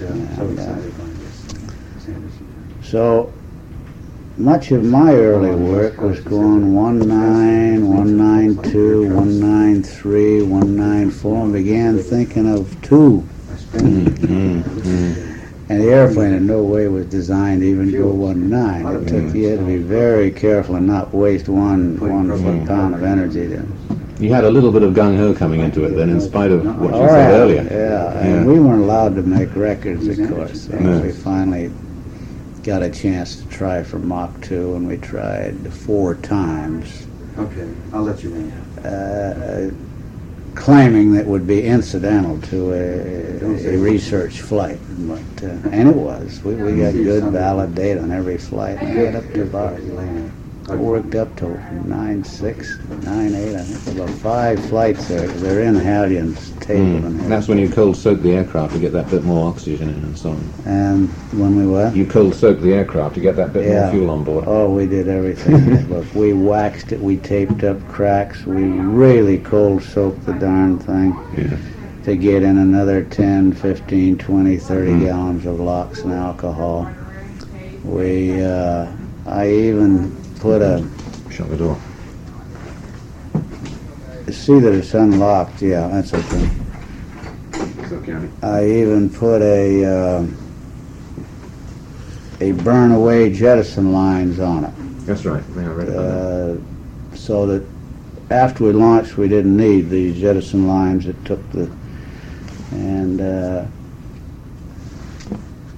[0.00, 2.04] And, uh, excited by this.
[2.04, 2.46] Sanderson.
[2.92, 3.32] So
[4.36, 12.76] much of my early work was going 19, 192, 193, 194, and began thinking of
[12.82, 13.26] two.
[13.50, 15.70] I spent Mm-hmm.
[15.70, 18.86] And the airplane in no way was designed to even go 19.
[18.86, 23.02] It took you had to be very careful and not waste one one pound of
[23.02, 23.66] energy to
[24.22, 26.62] You had a little bit of gung ho coming into it then, in spite of
[26.78, 27.62] what you Oh, said earlier.
[27.62, 28.18] Yeah, Yeah.
[28.20, 30.68] and we weren't allowed to make records, of course.
[30.68, 31.00] So No.
[31.00, 31.70] we finally
[32.62, 37.06] got a chance to try for Mach 2, and we tried four times,
[37.38, 38.50] Okay, I'll let you in.
[38.86, 39.70] uh,
[40.54, 44.78] claiming that would be incidental to a, a research flight.
[45.08, 46.42] But, uh, and it was.
[46.44, 48.78] We, we got good, valid data on every flight.
[48.82, 49.80] And we got up to about,
[50.78, 51.48] worked up to
[51.88, 55.26] 9, 6, 9, 8, I think, about five flights there.
[55.26, 56.82] They're in Hallion's table.
[57.00, 57.06] Mm.
[57.06, 59.94] and That's when you cold soak the aircraft to get that bit more oxygen in
[59.96, 60.52] and so on.
[60.64, 61.94] And when we what?
[61.94, 63.82] You cold soak the aircraft to get that bit Yeah.
[63.82, 64.44] more fuel on board.
[64.46, 65.88] Oh, we did everything.
[65.90, 71.16] Look, we waxed it, we taped up cracks, we really cold soaked the darn thing
[71.36, 71.56] Yeah.
[72.04, 75.00] to get in another 10, 15, 20, 30 Mm.
[75.04, 76.88] gallons of LOX and alcohol.
[77.84, 78.86] We, uh,
[79.26, 80.84] I even put a,
[81.30, 81.78] Shut the door.
[84.32, 86.48] See that it's unlocked, yeah, that's okay.
[87.52, 88.28] It's okay.
[88.42, 89.84] I even put a,
[90.18, 90.36] um
[92.40, 94.72] a burn away jettison lines on it.
[95.06, 95.42] That's right.
[95.56, 96.60] Yeah, read about that.
[96.60, 97.64] uh, so that
[98.30, 101.70] after we launched, we didn't need the jettison lines that took the,
[102.72, 103.66] and, uh,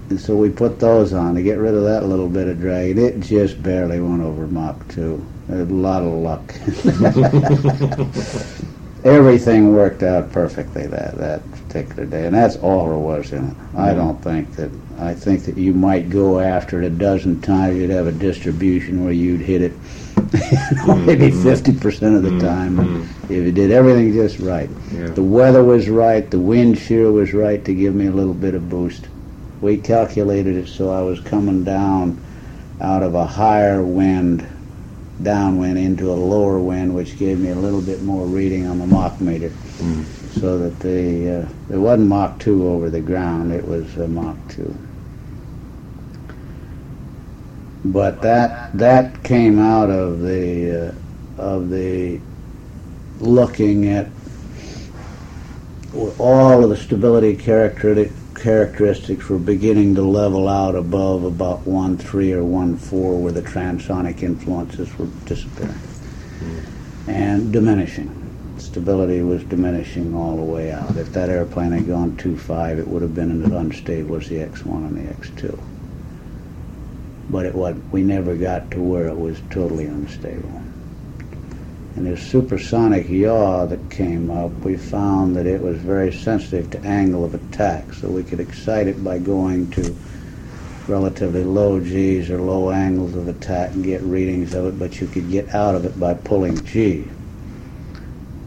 [0.08, 2.96] and so we put those on to get rid of that little bit of drag.
[2.96, 5.26] It just barely went over Mach 2.
[5.50, 6.54] A lot of luck.
[9.04, 13.56] Everything worked out perfectly that, that particular day, and that's all there was in it.
[13.76, 17.76] I don't think that, I think that you might go after it a dozen times,
[17.76, 19.72] you'd have a distribution where you'd hit it
[20.86, 22.76] maybe 50% of the time.
[22.76, 23.24] Mm.
[23.24, 24.68] If you did everything just right.
[24.92, 25.08] Yeah.
[25.08, 28.54] The weather was right, the wind shear was right to give me a little bit
[28.54, 29.06] of boost.
[29.60, 32.20] We calculated it so I was coming down
[32.80, 34.46] out of a higher wind,
[35.22, 38.86] downwind into a lower wind, which gave me a little bit more reading on the
[38.86, 39.48] Mach meter.
[39.48, 40.04] Mm.
[40.40, 44.36] So that the uh, it wasn't Mach 2 over the ground, it was uh, Mach
[44.48, 44.76] 2.
[47.86, 50.94] But that that came out of the
[51.38, 52.20] uh, of the
[53.20, 54.08] looking at
[56.18, 58.12] all of the stability characteristic,
[58.44, 63.40] characteristics were beginning to level out above about 1 3 or 1 4, where the
[63.40, 65.80] transonic influences were disappearing
[67.06, 68.10] and diminishing.
[68.58, 70.94] Stability was diminishing all the way out.
[70.98, 74.36] If that airplane had gone 2 5, it would have been as unstable as the
[74.36, 75.58] X1 and the X2.
[77.30, 80.60] But it was, we never got to where it was totally unstable.
[81.96, 86.80] And this supersonic yaw that came up, we found that it was very sensitive to
[86.80, 89.94] angle of attack, so we could excite it by going to
[90.88, 95.06] relatively low G's or low angles of attack and get readings of it, but you
[95.06, 97.02] could get out of it by pulling G,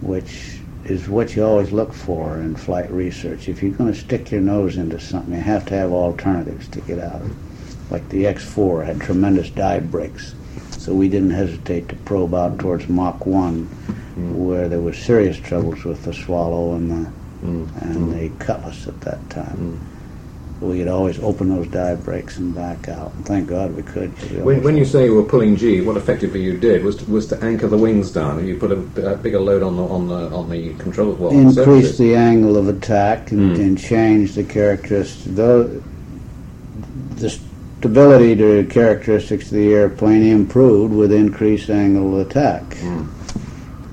[0.01, 3.49] which is what you always look for in flight research.
[3.49, 6.81] If you're going to stick your nose into something, you have to have alternatives to
[6.81, 7.37] get out of it.
[7.91, 10.35] Like the X4 had tremendous dive brakes,
[10.87, 13.65] so we didn't hesitate to probe out towards Mach 1,
[14.47, 17.11] where there was serious troubles with the Swallow and the
[17.45, 17.67] Mm.
[17.83, 19.79] and the Cutlass at that time.
[20.59, 23.13] We could always open those dive brakes and back out.
[23.13, 24.11] And thank God we could.
[24.31, 27.11] we When, when you say you were pulling G, what effectively you did was to,
[27.11, 28.47] was to anchor the wings down.
[28.47, 31.11] You put a, a bigger load on the on the on the control.
[31.13, 33.59] Well, increase the angle of attack and, Mm.
[33.59, 35.25] and change the characteristics.
[35.27, 35.69] Though
[37.87, 42.63] stability to characteristics of the airplane improved with increased angle of attack.
[42.63, 43.07] Mm.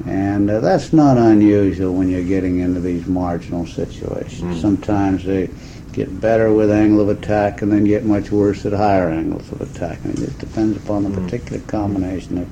[0.06, 4.58] And uh, that's not unusual when you're getting into these marginal situations.
[4.58, 4.60] Mm.
[4.60, 5.48] Sometimes they
[5.92, 9.60] get better with angle of attack and then get much worse at higher angles of
[9.60, 10.04] attack.
[10.04, 11.24] And it depends upon the Mm.
[11.24, 12.48] particular combination of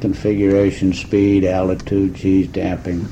[0.00, 3.04] configuration, speed, altitude, G's, damping.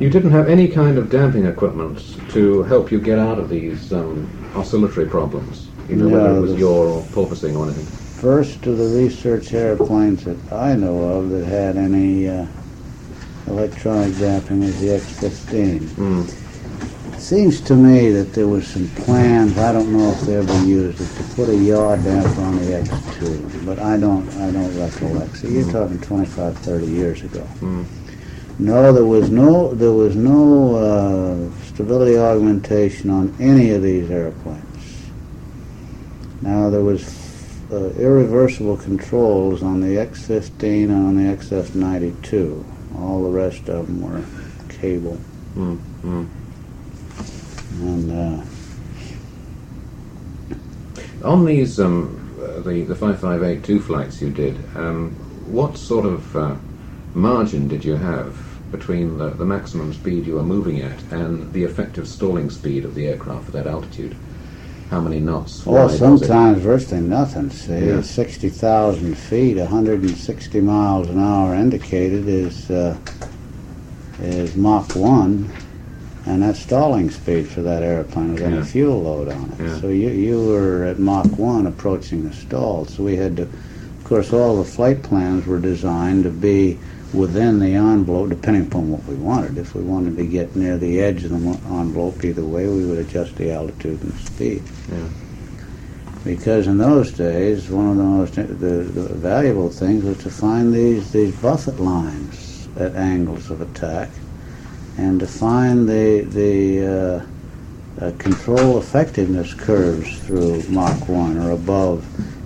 [0.00, 3.92] You didn't have any kind of damping equipment to help you get out of these
[3.92, 5.68] um, oscillatory problems.
[5.88, 7.86] You know, whether No, it was yaw or porpoising or anything.
[7.86, 12.46] First of the research airplanes that I know of that had any uh,
[13.48, 15.80] electronic damping was the X-15.
[15.80, 17.18] Mm.
[17.18, 21.00] Seems to me that there was some plans, I don't know if they ever used
[21.00, 25.36] it, to put a yaw damper on the X2, but I don't, I don't recollect.
[25.36, 27.46] So you're talking 25, 30 years ago.
[27.60, 27.84] Mm.
[28.58, 34.64] No, there was no there was no uh, stability augmentation on any of these airplanes.
[36.42, 37.06] Now there was
[37.70, 42.64] uh, irreversible controls on the X-15 and on the XF-92.
[42.98, 44.24] All the rest of them were
[44.68, 45.18] cable.
[45.54, 46.28] Mm, mm.
[47.80, 48.44] And uh,
[51.26, 52.18] On these, um,
[52.64, 55.12] the, the 5582 flights you did, um,
[55.46, 56.56] what sort of uh,
[57.14, 58.36] margin did you have
[58.72, 62.94] between the, the maximum speed you were moving at and the effective stalling speed of
[62.94, 64.16] the aircraft at that altitude?
[64.92, 65.64] How many knots?
[65.64, 65.98] well, wide was it?
[65.98, 67.48] sometimes virtually nothing.
[67.48, 68.02] See, Yeah.
[68.02, 72.94] 60,000 feet, 160 miles an hour indicated is uh,
[74.20, 75.50] is Mach 1,
[76.26, 78.48] and that's stalling speed for that airplane with Yeah.
[78.48, 79.64] any fuel load on it.
[79.64, 79.80] Yeah.
[79.80, 82.84] So you, you were at Mach 1 approaching the stall.
[82.84, 86.78] So we had to, of course, all the flight plans were designed to be
[87.12, 89.58] within the envelope, depending upon what we wanted.
[89.58, 92.98] If we wanted to get near the edge of the envelope either way, we would
[92.98, 94.62] adjust the altitude and speed.
[94.90, 95.08] Yeah.
[96.24, 100.72] Because in those days, one of the most the, the valuable things was to find
[100.72, 104.08] these these buffet lines at angles of attack,
[104.96, 107.26] and to find the the uh,
[108.00, 112.04] uh, control effectiveness curves through Mach one or above.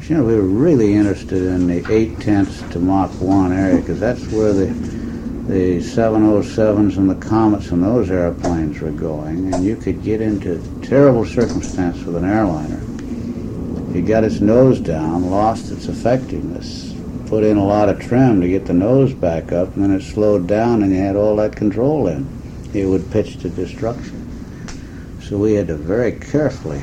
[0.08, 4.00] You know, we were really interested in the eight tenths to Mach one area because
[4.00, 4.66] that's where the
[5.46, 10.60] the 707s and the Comets and those airplanes were going, and you could get into
[10.82, 12.80] terrible circumstance with an airliner.
[13.96, 16.92] It got its nose down, lost its effectiveness,
[17.28, 20.02] put in a lot of trim to get the nose back up, and then it
[20.02, 22.26] slowed down and you had all that control in.
[22.74, 24.15] It would pitch to destruction.
[25.28, 26.80] So we had to very carefully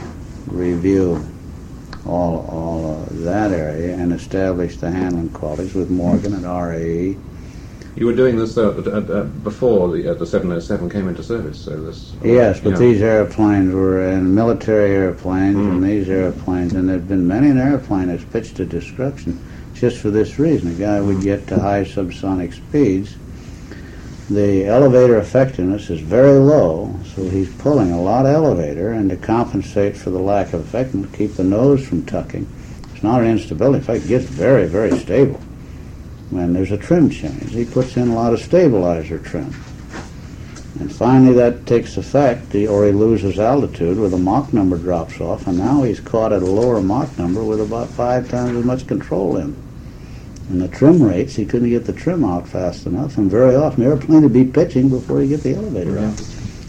[0.48, 1.26] review
[2.06, 7.16] all, all of that area and establish the handling qualities with Morgan and RAE.
[7.96, 11.58] You were doing this uh, uh, uh, before the, uh, the 707 came into service,
[11.58, 12.16] so this.
[12.22, 15.72] Yes, but these airplanes were in military airplanes, Mm.
[15.72, 19.40] and these airplanes, and there've been many an airplane that's pitched to destruction
[19.74, 20.70] just for this reason.
[20.70, 23.16] A guy would get to high subsonic speeds.
[24.30, 29.18] The elevator effectiveness is very low, so he's pulling a lot of elevator, and to
[29.18, 32.48] compensate for the lack of effectiveness, keep the nose from tucking.
[32.94, 33.80] It's not an instability.
[33.80, 35.42] In fact, it gets very, very stable.
[36.30, 39.54] When there's a trim change, he puts in a lot of stabilizer trim.
[40.80, 45.48] And finally, that takes effect, or he loses altitude where the Mach number drops off,
[45.48, 48.88] and now he's caught at a lower Mach number with about five times as much
[48.88, 49.63] control in.
[50.54, 53.84] And the trim rates, he couldn't get the trim out fast enough, and very often
[53.84, 56.24] the airplane would be pitching before you get the elevator out.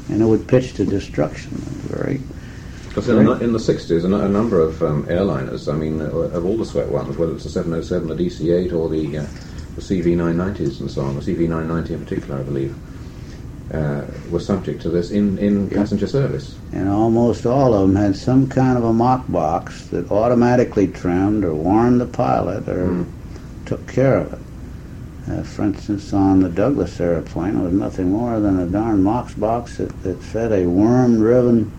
[0.08, 1.50] And it would pitch to destruction.
[1.90, 2.18] Very,
[2.88, 6.04] Because in, the- in the 60s, a, a number of um, airliners, I mean, uh,
[6.06, 9.26] of all the sweat ones, whether it's the 707, the DC-8, or the, uh,
[9.76, 12.74] the CV-990s and so on, the CV-990 in particular, I believe,
[13.74, 16.56] uh, were subject to this in, in passenger service.
[16.72, 21.44] and almost all of them had some kind of a Mach box that automatically trimmed
[21.44, 23.06] or warned the pilot or Mm.
[23.66, 24.38] Took care of it.
[25.32, 29.34] Uh, for instance, on the Douglas airplane, it was nothing more than a darn Mach
[29.38, 31.70] box that, that fed a worm-driven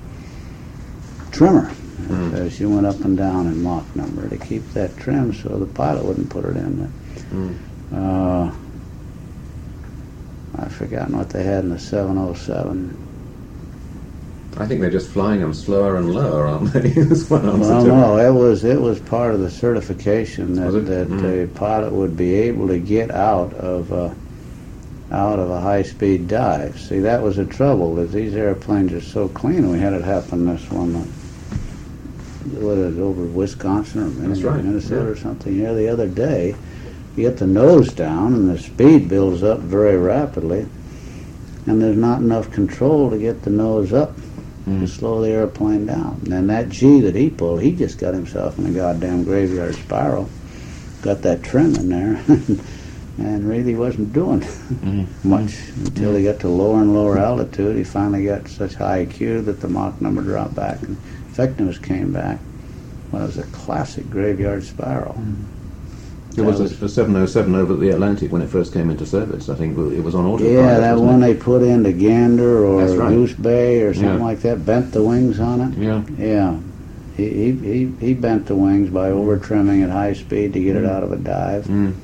[1.31, 2.33] trimmer Mm.
[2.33, 5.65] as you went up and down in Mach number to keep that trim so the
[5.65, 6.91] pilot wouldn't put it in
[7.31, 7.55] Mm.
[7.93, 8.51] Uh,
[10.57, 12.95] I've forgotten what they had in the 707.
[14.57, 16.89] I think they're just flying them slower and lower, aren't they?
[16.91, 21.09] That's one answer Well, no, it was it was part of the certification that, that
[21.09, 21.21] Mm.
[21.21, 24.09] the pilot would be able to get out of uh,
[25.11, 26.79] out of a high speed dive.
[26.79, 29.69] See, that was the trouble that these airplanes are so clean.
[29.71, 30.95] We had it happen this one.
[30.95, 31.05] Uh,
[32.61, 35.09] what is over Wisconsin or Minnesota, right, Minnesota yeah.
[35.09, 36.55] or something here the other day.
[37.15, 40.67] You get the nose down and the speed builds up very rapidly,
[41.65, 44.13] and there's not enough control to get the nose up
[44.65, 44.87] to Mm.
[44.89, 46.19] slow the airplane down.
[46.31, 50.27] And that G that he pulled, he just got himself in a goddamn graveyard spiral.
[51.01, 52.19] Got that trim in there,
[53.19, 55.05] and really wasn't doing Mhm.
[55.23, 57.77] much until he got to lower and lower altitude.
[57.77, 60.97] He finally got such high Q that the Mach number dropped back and
[61.31, 62.39] effectiveness came back.
[63.11, 65.15] Well, it was a classic graveyard spiral.
[66.35, 69.47] There was That a, a 707 over the Atlantic when it first came into service.
[69.47, 70.53] I think it was on autopilot.
[70.53, 71.27] Yeah, that one it?
[71.27, 73.09] they put into Gander or right.
[73.09, 74.23] Goose Bay or something Yeah.
[74.25, 75.77] like that, bent the wings on it.
[75.77, 76.03] Yeah.
[76.17, 76.59] Yeah.
[77.15, 80.75] He, he, he, he bent the wings by over trimming at high speed to get
[80.75, 81.65] it out of a dive.
[81.65, 81.95] Mm.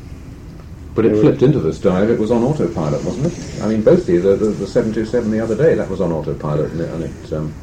[0.95, 2.09] But it flipped into this dive.
[2.09, 3.63] It was on autopilot, wasn't it?
[3.63, 6.71] I mean, both the the, the, the 727 the other day that was on autopilot,
[6.71, 7.53] and it, and it um,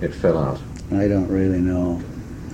[0.00, 0.60] it fell out.
[0.90, 2.02] I don't really know.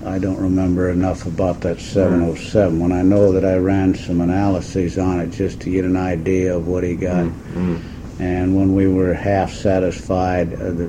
[0.06, 2.78] I don't remember enough about that 707.
[2.78, 6.54] When I know that I ran some analyses on it just to get an idea
[6.54, 7.24] of what he got.
[7.24, 7.82] Mm.
[8.20, 10.88] And when we were half satisfied uh,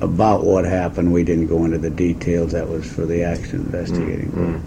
[0.00, 2.52] about what happened, we didn't go into the details.
[2.52, 4.30] That was for the accident investigating.
[4.32, 4.60] Mm.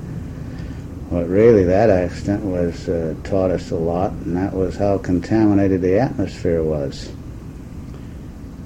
[1.12, 5.82] But really, that accident was uh, taught us a lot, and that was how contaminated
[5.82, 7.12] the atmosphere was.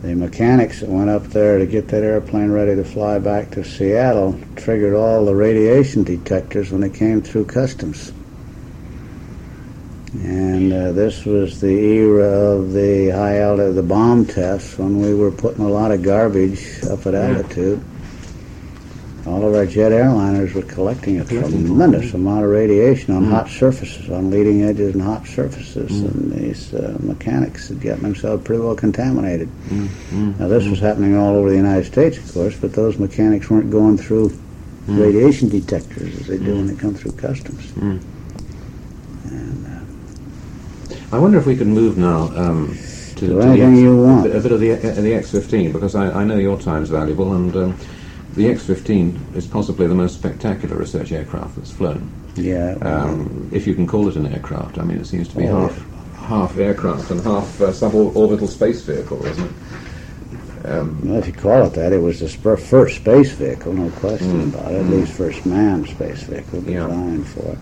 [0.04, 3.64] The mechanics that went up there to get that airplane ready to fly back to
[3.64, 8.12] Seattle triggered all the radiation detectors when they came through customs.
[10.16, 15.16] And uh, this was the era of the high altitude, the bomb tests, when we
[15.16, 17.82] were putting a lot of garbage up at altitude.
[19.26, 23.30] All of our jet airliners were collecting a tremendous amount of radiation on Mm.
[23.32, 26.12] hot surfaces, on leading edges and hot surfaces, Mm.
[26.14, 29.48] and these uh, mechanics had gotten themselves pretty well contaminated.
[29.70, 29.88] Mm.
[30.14, 30.40] Mm.
[30.40, 33.72] Now, this was happening all over the United States, of course, but those mechanics weren't
[33.72, 34.34] going through
[34.90, 35.00] Mm.
[35.00, 37.62] radiation detectors as they do when they come through customs.
[37.80, 38.00] Mm.
[39.32, 42.76] And, uh, I wonder if we could move now um,
[43.16, 44.26] to, To anything the you want.
[44.26, 46.90] A bit, a bit of the, uh, the X-15 because I, I know your time's
[46.90, 47.76] valuable and um,
[48.36, 52.10] the X-15 is possibly the most spectacular research aircraft that's flown.
[52.36, 55.48] yeah, Um, if you can call it an aircraft, I mean it seems to be
[55.48, 55.86] Oh, half
[56.28, 59.52] half aircraft and half uh, suborbital space vehicle, isn't it?
[60.66, 63.90] Um, well, if you call it that, it was the spur- first space vehicle, no
[63.90, 64.54] question Mm.
[64.54, 64.78] about it.
[64.80, 64.90] At Mm.
[64.92, 66.88] least first manned space vehicle Yeah.
[66.88, 67.58] designed for it.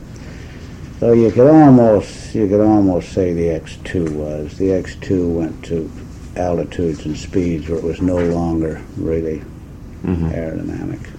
[0.99, 4.57] So you could almost you could almost say the X2 was.
[4.57, 5.89] The X2 went to
[6.37, 9.41] altitudes and speeds where it was no longer really
[10.03, 10.31] mhm.
[10.31, 11.09] aerodynamic.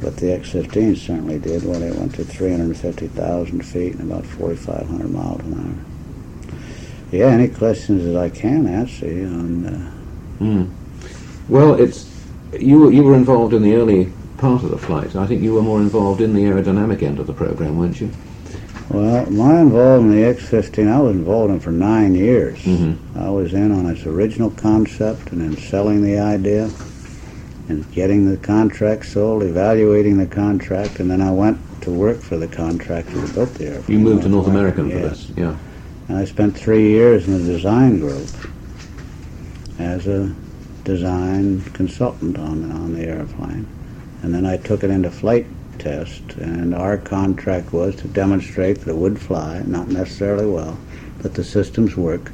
[0.00, 5.40] But the X-15 certainly did when it went to 350,000 feet and about 4,500 miles
[5.40, 6.58] an hour.
[7.10, 9.66] Yeah, any questions that I can answer you on?
[9.66, 9.90] Uh,
[10.40, 10.68] Mm.
[11.48, 12.10] Well, it's
[12.58, 12.90] you.
[12.90, 15.14] You were involved in the early part of the flight.
[15.16, 18.10] I think you were more involved in the aerodynamic end of the program, weren't you?
[18.90, 22.58] Well, my involvement in the X-15, I was involved in for nine years.
[22.60, 22.96] Mhm.
[23.16, 26.68] I was in on its original concept and then selling the idea
[27.68, 32.36] and getting the contract sold, evaluating the contract, and then I went to work for
[32.36, 33.98] the contractor that built the airplane.
[33.98, 35.10] You moved to North American for Yes.
[35.28, 35.54] this, yeah.
[36.08, 38.26] And I spent three years in the design group
[39.78, 40.30] as a
[40.84, 43.66] design consultant on, on the airplane.
[44.22, 45.46] And then I took it into flight
[45.78, 50.78] test, and our contract was to demonstrate that it would fly, not necessarily well,
[51.18, 52.30] that the systems work,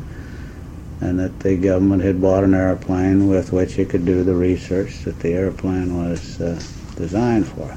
[1.00, 5.04] and that the government had bought an airplane with which it could do the research
[5.04, 6.60] that the airplane was uh,
[6.96, 7.76] designed for.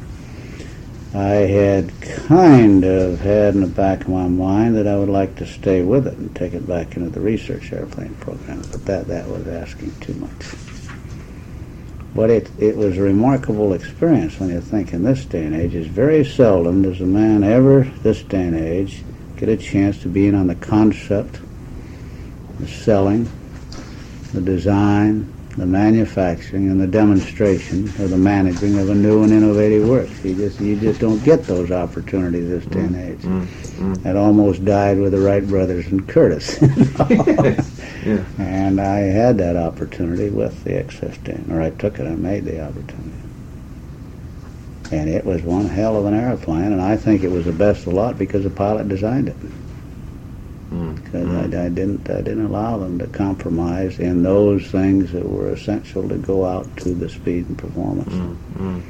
[1.15, 5.35] I had kind of had in the back of my mind that I would like
[5.35, 9.07] to stay with it and take it back into the research airplane program, but that,
[9.07, 10.62] that was asking too much.
[12.15, 15.73] But it, it was a remarkable experience when you think in this day and age.
[15.73, 19.01] It's very seldom does a man ever, this day and age,
[19.37, 21.39] get a chance to be in on the concept,
[22.59, 23.31] the selling,
[24.31, 29.87] the design, the manufacturing, and the demonstration or the managing of a new and innovative
[29.87, 30.09] work.
[30.23, 33.19] You just you just don't get those opportunities this day and age.
[33.21, 34.05] Mm, mm.
[34.05, 36.59] It almost died with the Wright brothers and Curtiss.
[38.05, 38.23] yeah.
[38.37, 42.61] And I had that opportunity with the X-15, or I took it, I made the
[42.63, 43.19] opportunity.
[44.91, 47.79] And it was one hell of an airplane, and I think it was the best
[47.79, 49.37] of the lot because the pilot designed it.
[50.71, 51.55] Mm, Because mm.
[51.55, 56.07] I, I didn't, I didn't allow them to compromise in those things that were essential
[56.09, 58.13] to go out to the speed and performance.
[58.13, 58.81] Mm, mm.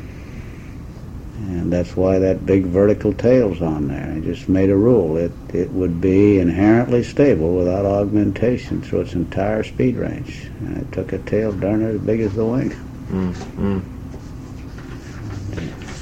[1.36, 4.14] And that's why that big vertical tail's on there.
[4.16, 5.18] I just made a rule.
[5.18, 10.52] It it would be inherently stable without augmentation through its entire speed range.
[10.60, 12.70] And I took a tail darn near as big as the wing.
[13.10, 13.84] Mm, mm.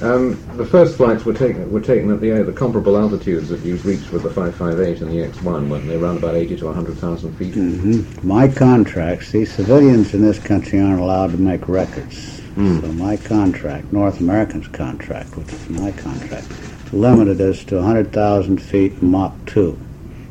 [0.02, 3.60] Um, the first flights were taken were taken at the uh, the comparable altitudes that
[3.62, 5.96] you reached with the 558 and the X1, weren't they?
[5.96, 7.54] Around about 80 to 100,000 feet.
[7.54, 12.41] hmm My contracts, see, civilians in this country aren't allowed to make records.
[12.56, 12.82] Mm.
[12.82, 16.48] So my contract, North American's contract, which is my contract,
[16.92, 19.80] limited us to 100,000 feet Mach 2.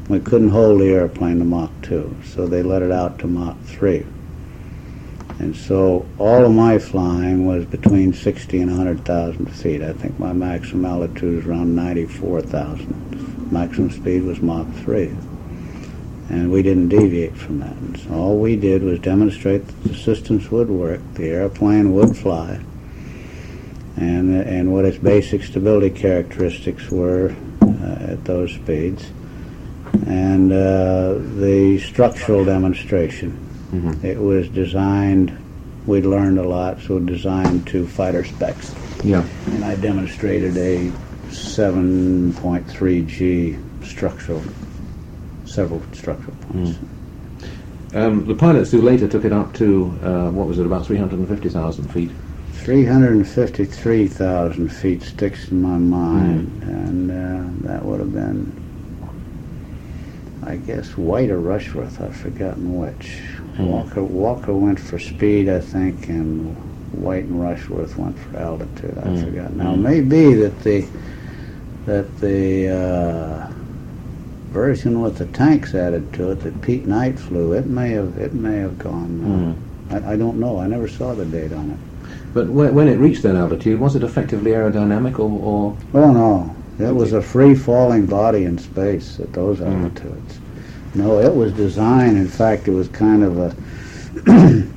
[0.09, 3.59] We couldn't hold the airplane to Mach 2, so they let it out to Mach
[3.63, 4.05] 3.
[5.39, 9.81] And so all of my flying was between 60 and 100,000 feet.
[9.81, 13.51] I think my maximum altitude was around 94,000.
[13.51, 15.17] Maximum speed was Mach 3
[16.31, 17.75] and we didn't deviate from that.
[17.77, 22.17] And so all we did was demonstrate that the systems would work, the airplane would
[22.17, 22.61] fly,
[23.97, 29.11] and and what its basic stability characteristics were uh, at those speeds,
[30.07, 33.37] and uh, the structural demonstration.
[33.73, 34.05] Mhm.
[34.05, 35.37] It was designed
[35.87, 38.75] we'd learned a lot, so designed to fighter specs.
[39.03, 39.25] Yeah.
[39.47, 40.91] And I demonstrated a
[41.31, 44.43] 7.3 G structural,
[45.51, 46.79] several structural points.
[47.93, 51.89] Um, the pilots who later took it up to, uh, what was it, about 350,000
[51.89, 52.13] feet.
[52.53, 58.53] 353,000 feet sticks in my mind, and uh, that would have been,
[60.45, 62.01] I guess, White or Rushworth.
[62.01, 63.21] I've forgotten which.
[63.59, 66.55] Walker Walker went for speed, I think, and
[66.93, 68.97] White and Rushworth went for altitude.
[68.97, 69.25] I Mm.
[69.25, 69.57] forgot.
[69.57, 69.83] Now, it Mm.
[69.83, 70.85] may be that the
[71.87, 73.49] that the uh,
[74.51, 78.35] version with the tanks added to it that Pete Knight flew, it may have it
[78.35, 79.57] may have gone.
[79.91, 80.59] Uh, I, I don't know.
[80.59, 81.79] I never saw the date on it.
[82.35, 86.57] But when, when it reached that altitude, was it effectively aerodynamic or, or Oh no,
[86.79, 90.39] it was a free falling body in space at those altitudes.
[90.95, 92.17] No, it was designed.
[92.17, 93.57] In fact, it was kind of a.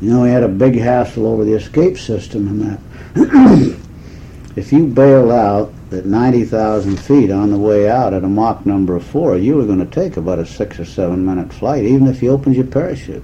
[0.00, 2.80] you know, we had a big hassle over the escape system and that.
[4.56, 8.96] if you bail out at 90,000 feet on the way out at a Mach number
[8.96, 12.08] of four, you were going to take about a six or seven minute flight, even
[12.08, 13.22] if you opened your parachute.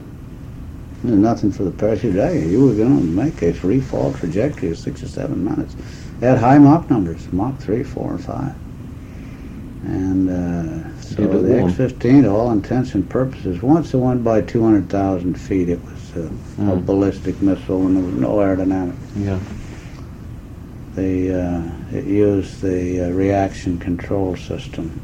[1.03, 2.15] There's nothing for the parachute.
[2.15, 5.75] Hey, you were going to make a free fall trajectory of six or seven minutes
[6.23, 8.55] at high Mach numbers, Mach 3, 4, and 5.
[9.85, 11.71] And uh, so the warm.
[11.71, 16.21] X-15, to all intents and purposes, once it went by 200,000 feet, it was uh,
[16.21, 16.31] a
[16.63, 16.87] Mm.
[16.87, 18.95] ballistic missile and there was no aerodynamics.
[19.17, 19.39] yeah?
[20.95, 25.01] The, uh, it used the uh, reaction control system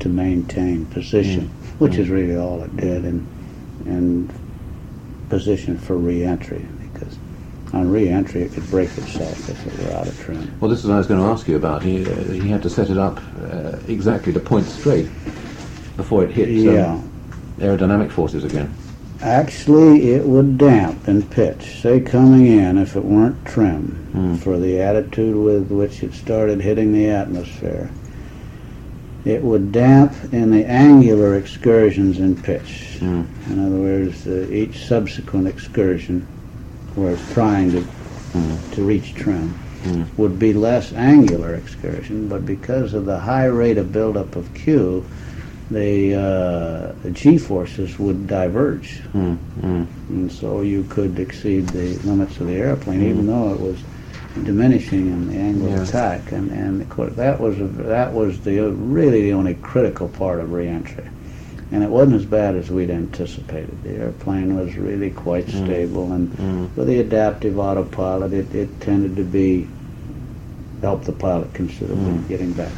[0.00, 1.48] to maintain position,
[1.78, 1.98] which Mm.
[1.98, 3.26] is really all it did, and,
[3.86, 4.30] and
[5.28, 7.16] position for re-entry, because
[7.72, 10.50] on re-entry it could break itself if it were out of trim.
[10.60, 11.82] Well, this is what I was going to ask you about.
[11.82, 15.06] He, uh, he had to set it up uh, exactly to point straight
[15.96, 17.10] before it hit um,
[17.58, 18.74] aerodynamic forces again.
[19.20, 24.38] Actually, it would damp in pitch, say coming in, if it weren't trim, Mm.
[24.38, 27.90] for the attitude with which it started hitting the atmosphere.
[29.24, 32.98] It would damp in the angular excursions in pitch.
[33.00, 33.24] Mm.
[33.50, 36.24] In other words, uh, each subsequent excursion,
[36.94, 37.82] where it's trying to,
[38.34, 38.56] Mm.
[38.76, 39.54] to reach trim,
[39.84, 40.04] Mm.
[40.16, 45.04] would be less angular excursion, but because of the high rate of buildup of Q,
[45.70, 46.14] the
[47.04, 49.36] uh, g-forces would diverge Mm.
[49.60, 49.86] Mm.
[50.08, 53.78] and so you could exceed the limits of the airplane, even though it was
[54.44, 55.82] diminishing in the angle Mm.
[55.82, 56.32] Of attack.
[56.32, 60.40] And and of course, that was a, that was the really the only critical part
[60.40, 61.04] of reentry,
[61.72, 63.76] and it wasn't as bad as we'd anticipated.
[63.82, 65.64] The airplane was really quite Mm.
[65.64, 66.68] stable, and Mm.
[66.76, 69.66] with the adaptive autopilot, it, it tended to be
[70.80, 72.28] help the pilot considerably Mm.
[72.28, 72.72] getting back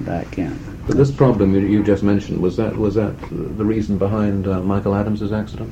[0.00, 0.58] back in.
[0.88, 4.60] But this problem you, you just mentioned was that was that the reason behind uh,
[4.62, 5.70] Michael Adams's accident?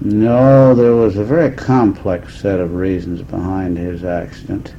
[0.00, 4.74] No, there was a very complex set of reasons behind his accident.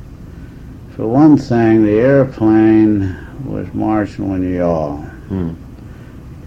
[0.97, 5.55] For one thing, the airplane was marginal in yaw, Mm.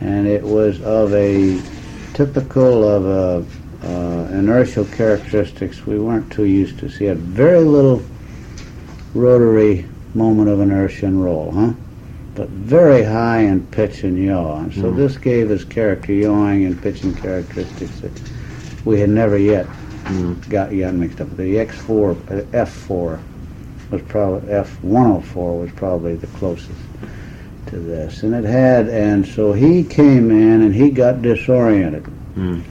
[0.03, 1.59] and it was of a
[2.13, 6.91] typical of a, uh, inertial characteristics we weren't too used to.
[6.91, 8.03] See, had very little
[9.15, 11.73] rotary moment of inertia and roll, huh?
[12.41, 14.97] But very high in pitch and yaw, and so Mm.
[14.97, 18.13] this gave his character yawing and pitching characteristics that
[18.87, 19.67] we had never yet
[20.07, 20.49] Mm.
[20.49, 21.37] got yet mixed up.
[21.37, 23.19] The X4, uh, F4
[23.91, 26.71] was probably F104 was probably the closest
[27.67, 32.05] to this, and it had, and so he came in and he got disoriented.
[32.39, 32.63] Mm.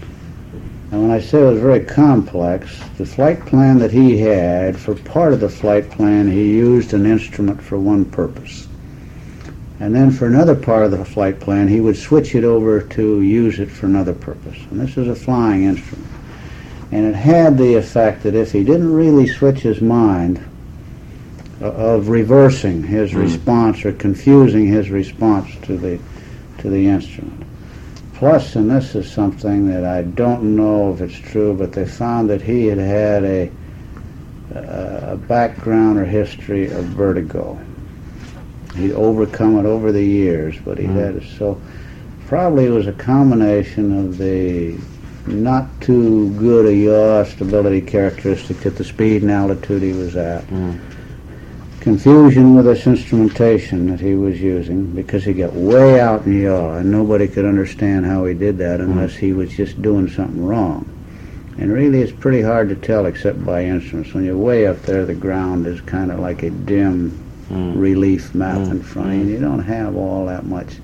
[0.92, 4.96] And when I say it was very complex, the flight plan that he had, for
[4.96, 8.66] part of the flight plan, he used an instrument for one purpose.
[9.80, 13.22] And then for another part of the flight plan, he would switch it over to
[13.22, 14.58] use it for another purpose.
[14.70, 16.08] And this is a flying instrument.
[16.92, 20.44] And it had the effect that if he didn't really switch his mind
[21.62, 23.22] uh, of reversing his Mm.
[23.22, 26.00] response or confusing his response to the
[26.58, 27.44] to the instrument.
[28.16, 32.30] Plus, and this is something that I don't know if it's true, but they found
[32.30, 33.52] that he had had a
[34.56, 37.58] a background or history of vertigo.
[38.80, 40.96] He'd overcome it over the years, but he Mm.
[40.96, 41.24] had it.
[41.38, 41.58] So
[42.28, 44.76] probably it was a combination of the
[45.28, 50.48] not too good a yaw stability characteristic at the speed and altitude he was at.
[50.50, 50.76] Mm.
[51.82, 56.76] Confusion with this instrumentation that he was using because he got way out in yaw
[56.76, 60.86] and nobody could understand how he did that unless he was just doing something wrong.
[61.58, 64.14] And really it's pretty hard to tell except by instruments.
[64.14, 67.18] When you're way up there the ground is kind of like a dim
[67.50, 67.80] Mm.
[67.80, 68.72] relief map Mm.
[68.72, 69.22] in front of you.
[69.22, 70.78] and You don't have all that much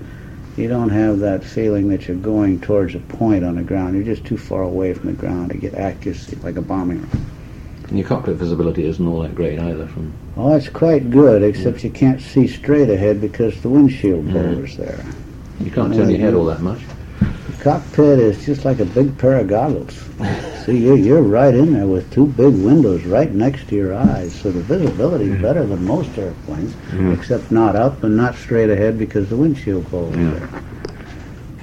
[0.58, 3.94] you don't have that feeling that you're going towards a point on the ground.
[3.94, 7.26] You're just too far away from the ground to get accuracy like a bombing run.
[7.90, 11.84] And your cockpit visibility isn't all that great either from Oh, it's quite good, except
[11.84, 15.04] you can't see straight ahead because the windshield boulder's there.
[15.60, 16.80] you can't turn your head all that much.
[17.60, 19.96] Cockpit is just like a big pair of goggles.
[20.66, 24.34] See, you're, you're right in there with two big windows right next to your eyes,
[24.36, 26.74] so the visibility is better than most airplanes,
[27.18, 30.32] except not up and not straight ahead because the windshield boulder's Yeah.
[30.40, 30.50] there.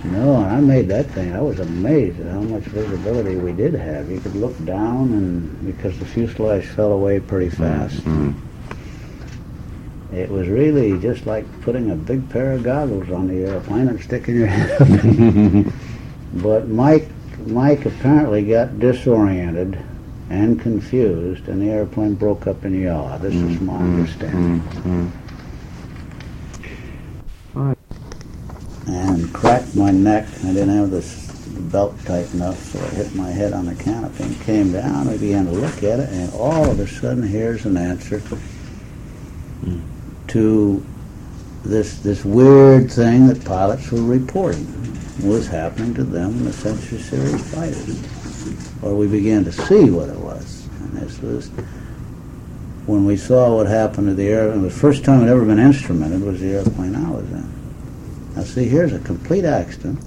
[0.05, 1.33] No, and I made that thing.
[1.33, 4.11] I was amazed at how much visibility we did have.
[4.11, 8.35] You could look down, and because the fuselage fell away pretty fast, Mm.
[10.13, 14.01] It was really just like putting a big pair of goggles on the airplane and
[14.01, 14.89] sticking your head up.
[16.35, 17.09] but Mike,
[17.47, 19.83] Mike apparently got disoriented
[20.29, 23.19] and confused, and the airplane broke up in yaw.
[23.19, 24.01] This is my mm-hmm.
[24.01, 24.61] understanding.
[24.61, 25.09] Mm-hmm.
[27.59, 27.79] Right.
[28.87, 30.27] And cracked my neck.
[30.45, 31.31] I didn't have this
[31.71, 35.09] belt tight enough, so I hit my head on the canopy and came down.
[35.09, 39.81] I began to look at it, and all of a sudden, here's an answer mm.
[40.33, 40.85] To
[41.65, 44.67] this this weird thing that pilots were reporting
[45.23, 48.83] was happening to them in the Century Series fighters.
[48.83, 51.49] Or we began to see what it was, and this was
[52.87, 54.63] when we saw what happened to the airplane.
[54.63, 57.53] The first time it ever been instrumented was the airplane I was in.
[58.35, 60.01] Now see, here's a complete accident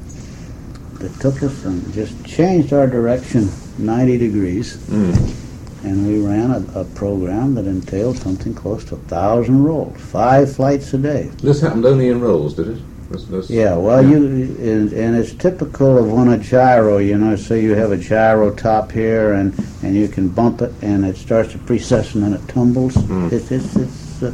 [1.00, 5.45] that took us and just changed our direction 90 degrees, mm.
[5.86, 10.54] And we ran a, a program that entailed something close to a thousand rolls, five
[10.56, 11.30] flights a day.
[11.42, 12.82] This happened only in rolls, did it?
[13.10, 16.98] This, this, Yeah, well, you and, and it's typical of on a gyro.
[16.98, 20.74] You know, so you have a gyro top here, and and you can bump it,
[20.82, 22.96] and it starts to precess, and then it tumbles.
[23.32, 24.34] It's it's it's, uh,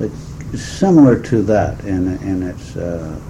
[0.00, 3.20] it's similar to that and and its uh,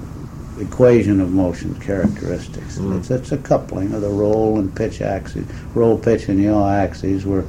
[0.61, 2.79] equation of motion characteristics.
[2.79, 2.99] Mm.
[2.99, 7.25] It's it's a coupling of the roll and pitch axes, roll, pitch, and yaw axes,
[7.25, 7.45] where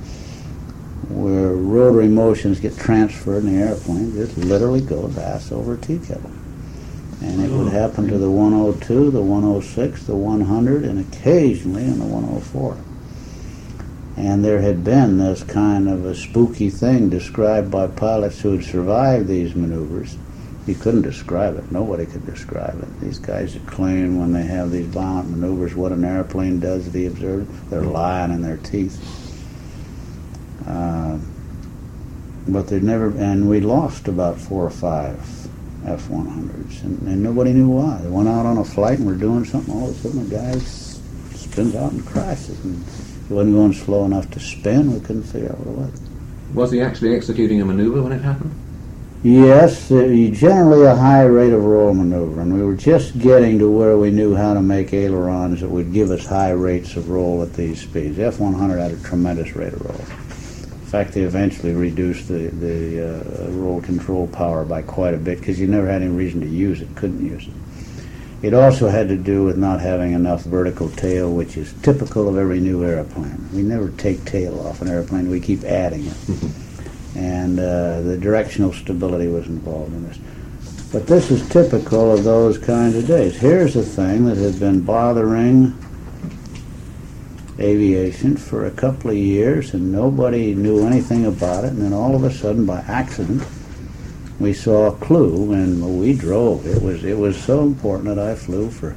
[1.09, 4.13] where rotary motions get transferred in the airplane.
[4.13, 6.31] Just literally goes ass over tea kettle.
[7.21, 11.99] And it would oh, happen to the 102, the 106, the 100, and occasionally in
[11.99, 12.77] the 104.
[14.15, 18.63] And there had been this kind of a spooky thing described by pilots who had
[18.63, 20.17] survived these maneuvers.
[20.67, 21.71] You couldn't describe it.
[21.71, 22.99] Nobody could describe it.
[22.99, 26.89] These guys that claim when they have these violent maneuvers what an airplane does to
[26.91, 28.99] the observer, they're lying in their teeth.
[30.67, 31.17] Uh,
[32.47, 35.17] but they never, and we lost about four or five
[35.85, 37.99] F-100s, and, and nobody knew why.
[38.01, 39.73] They went out on a flight and were doing something.
[39.73, 42.63] All of a sudden, the guy spins out and crashes.
[42.63, 42.83] And
[43.27, 44.93] he wasn't going slow enough to spin.
[44.93, 46.01] We couldn't figure out what it was.
[46.53, 48.53] Was he actually executing a maneuver when it happened?
[49.21, 53.69] Yes, uh, generally a high rate of roll maneuver, and we were just getting to
[53.69, 57.43] where we knew how to make ailerons that would give us high rates of roll
[57.43, 58.17] at these speeds.
[58.17, 59.99] F-100 had a tremendous rate of roll.
[59.99, 65.39] In fact, they eventually reduced the, the uh, roll control power by quite a bit
[65.39, 67.53] because you never had any reason to use it, couldn't use it.
[68.41, 72.37] It also had to do with not having enough vertical tail, which is typical of
[72.37, 73.49] every new airplane.
[73.53, 76.15] We never take tail off an airplane, we keep adding it
[77.15, 80.19] and uh, the directional stability was involved in this.
[80.91, 83.35] But this is typical of those kinds of days.
[83.35, 85.77] Here's a thing that had been bothering
[87.59, 91.73] aviation for a couple of years, and nobody knew anything about it.
[91.73, 93.43] And then all of a sudden, by accident,
[94.39, 96.65] we saw a clue, and we drove.
[96.65, 98.95] It was it was so important that I flew for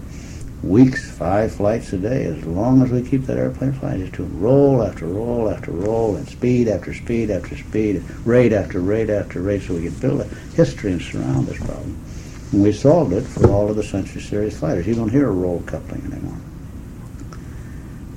[0.62, 4.24] weeks, five flights a day, as long as we keep that airplane flying, just to
[4.24, 9.40] roll after roll after roll, and speed after speed after speed, rate after rate after
[9.40, 11.96] rate, so we could build a history and surround this problem.
[12.52, 14.86] And we solved it for all of the Century Series fighters.
[14.86, 16.38] You don't hear a roll coupling anymore.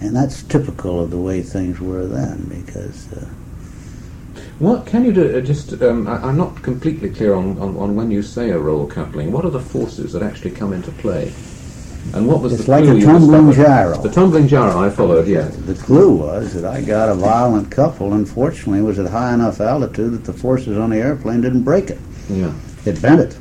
[0.01, 3.25] And that's typical of the way things were then, because uh,
[4.59, 5.37] What can you do?
[5.37, 8.59] Uh, just, um, I, I'm not completely clear on, on, on when you say a
[8.59, 9.31] roll coupling.
[9.31, 11.33] What are the forces that actually come into play?
[12.13, 13.97] And what was It's the like clue a tumbling gyro.
[14.01, 15.49] The tumbling gyro I followed, yeah.
[15.51, 19.59] the clue was that I got a violent couple, unfortunately, it was at high enough
[19.59, 21.99] altitude that the forces on the airplane didn't break it.
[22.29, 22.53] Yeah,
[22.85, 23.37] It bent it.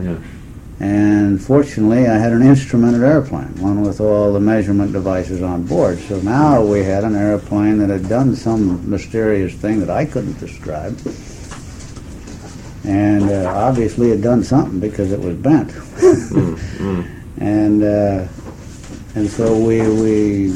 [0.00, 0.16] yeah.
[0.78, 5.98] And fortunately, I had an instrumented airplane, one with all the measurement devices on board.
[5.98, 10.40] So now we had an airplane that had done some mysterious thing that I couldn't
[10.40, 10.98] describe.
[12.84, 15.70] And uh, obviously, it had done something because it was bent.
[17.40, 18.28] and uh,
[19.14, 20.52] and so we we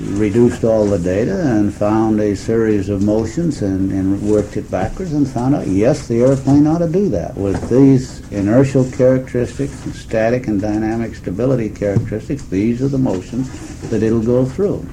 [0.00, 5.12] reduced all the data and found a series of motions and, and worked it backwards
[5.12, 7.34] and found out, yes, the airplane ought to do that.
[7.36, 13.48] With these inertial characteristics, and static and dynamic stability characteristics, these are the motions
[13.90, 14.86] that it'll go through.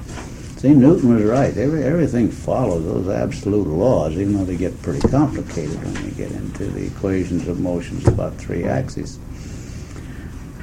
[0.56, 1.56] See, Newton was right.
[1.56, 6.30] Every, everything follows those absolute laws, even though they get pretty complicated when you get
[6.30, 9.18] into the equations of motions about three axes.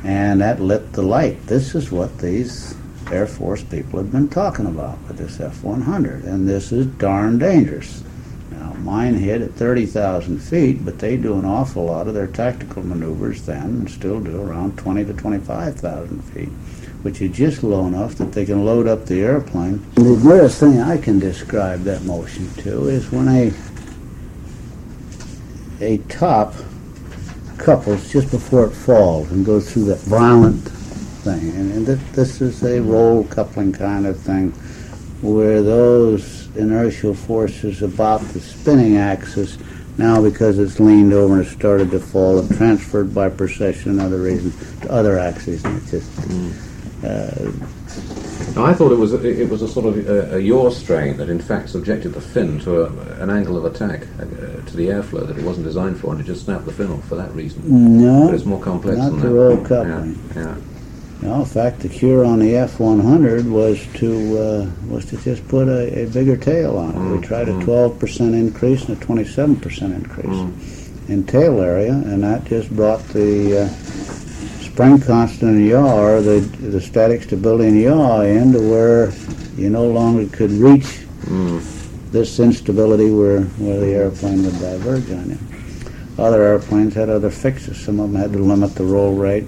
[0.03, 1.45] And that lit the light.
[1.47, 2.75] This is what these
[3.11, 8.03] Air Force people had been talking about with this F-100, and this is darn dangerous.
[8.51, 12.83] Now, mine hit at 30,000 feet, but they do an awful lot of their tactical
[12.83, 16.49] maneuvers then, and still do around 20 to 25,000 feet,
[17.01, 19.83] which is just low enough that they can load up the airplane.
[19.95, 23.53] The nearest thing I can describe that motion to is when a
[25.81, 26.53] a top
[27.59, 30.67] couples just before it falls and goes through that violent
[31.23, 31.49] thing.
[31.51, 34.51] And, and th- this is a roll coupling kind of thing
[35.21, 39.57] where those inertial forces about the spinning axis
[39.97, 44.21] now because it's leaned over and started to fall have transferred by precession and other
[44.21, 46.09] reasons to other axes and it just
[47.03, 47.51] uh,
[48.55, 51.17] Now, I thought it was a, it was a sort of a, a yaw strain
[51.17, 54.25] that in fact subjected the fin to a, an angle of attack uh,
[54.65, 57.05] to the airflow that it wasn't designed for, and it just snapped the fin off
[57.07, 57.61] for that reason.
[58.01, 59.33] no But it's more complex not than the that.
[59.33, 60.19] roll Yeah, coupling.
[60.35, 60.55] yeah.
[61.21, 65.67] No, in fact, the cure on the F-100 was to uh, was to just put
[65.67, 67.17] a, a bigger tail on it.
[67.17, 72.73] we tried a 12% increase and a 27% increase in tail area, and that just
[72.73, 73.67] brought the uh,
[74.79, 79.11] spring constant in yaw, or the the static stability in yaw, into where
[79.57, 81.01] you no longer could reach
[82.11, 85.37] this instability where where the airplane would diverge on you.
[86.17, 87.77] Other airplanes had other fixes.
[87.77, 89.47] Some of them had to limit the roll rate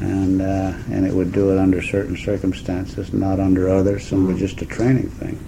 [0.00, 4.08] and uh, and it would do it under certain circumstances, not under others.
[4.08, 5.38] Some were just a training thing.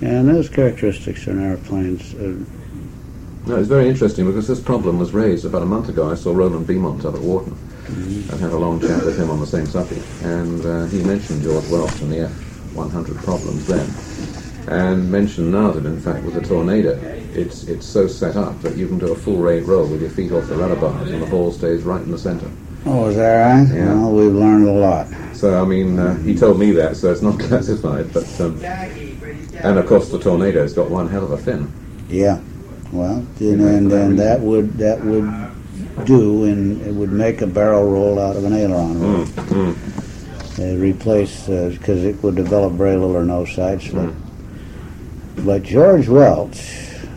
[0.00, 2.34] And those characteristics in airplanes, uh,
[3.46, 6.10] No, it's very interesting because this problem was raised about a month ago.
[6.10, 7.56] I saw Roland Beamont up at Warton.
[8.32, 11.42] I had a long chat with him on the same subject, and uh, he mentioned
[11.42, 13.90] George Welch and the F-100 problems then,
[14.68, 16.92] and mentioned now that in fact with the Tornado,
[17.34, 20.10] it's it's so set up that you can do a full rate roll with your
[20.10, 22.48] feet off the rudder bars and the ball stays right in the center.
[22.86, 23.74] oh, is that right?
[23.76, 23.92] Yeah.
[23.94, 25.08] Well, we've learned a lot.
[25.34, 29.78] So I mean, uh, he told me that, so it's not classified, but um, and
[29.78, 31.70] of course the Tornado's got one hell of a fin.
[32.08, 32.40] Yeah.
[32.92, 37.12] Well, Yeah, and for and, that and that would that would do, and it would
[37.12, 39.24] make a barrel roll out of an aileron roll.
[39.24, 44.10] Mm, They replace because it would develop very little or no side slip.
[44.10, 44.14] Mm.
[45.46, 46.60] But George Welch,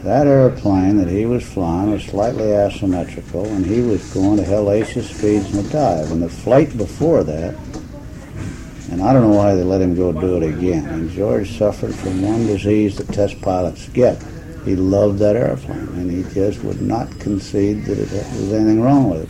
[0.04, 5.14] that airplane that he was flying was slightly asymmetrical, and he was going to hellacious
[5.14, 6.12] speeds in the dive.
[6.12, 7.56] And the flight before that,
[8.92, 10.86] and I don't know why they let him go do it again.
[10.86, 14.24] And George suffered from one disease that test pilots get.
[14.66, 18.82] He loved that airplane, and he just would not concede that it, there was anything
[18.82, 19.30] wrong with it.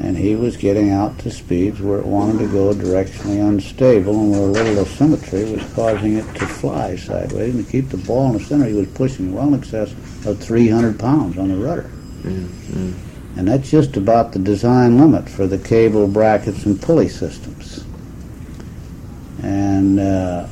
[0.00, 4.30] And he was getting out to speeds where it wanted to go directionally unstable and
[4.32, 8.26] where a little asymmetry was causing it to fly sideways and to keep the ball
[8.26, 8.66] in the center.
[8.66, 9.92] He was pushing well in excess
[10.26, 11.90] of 300 pounds on the rudder.
[13.36, 17.84] And that's just about the design limit for the cable brackets and pulley systems.
[19.42, 20.46] And uh,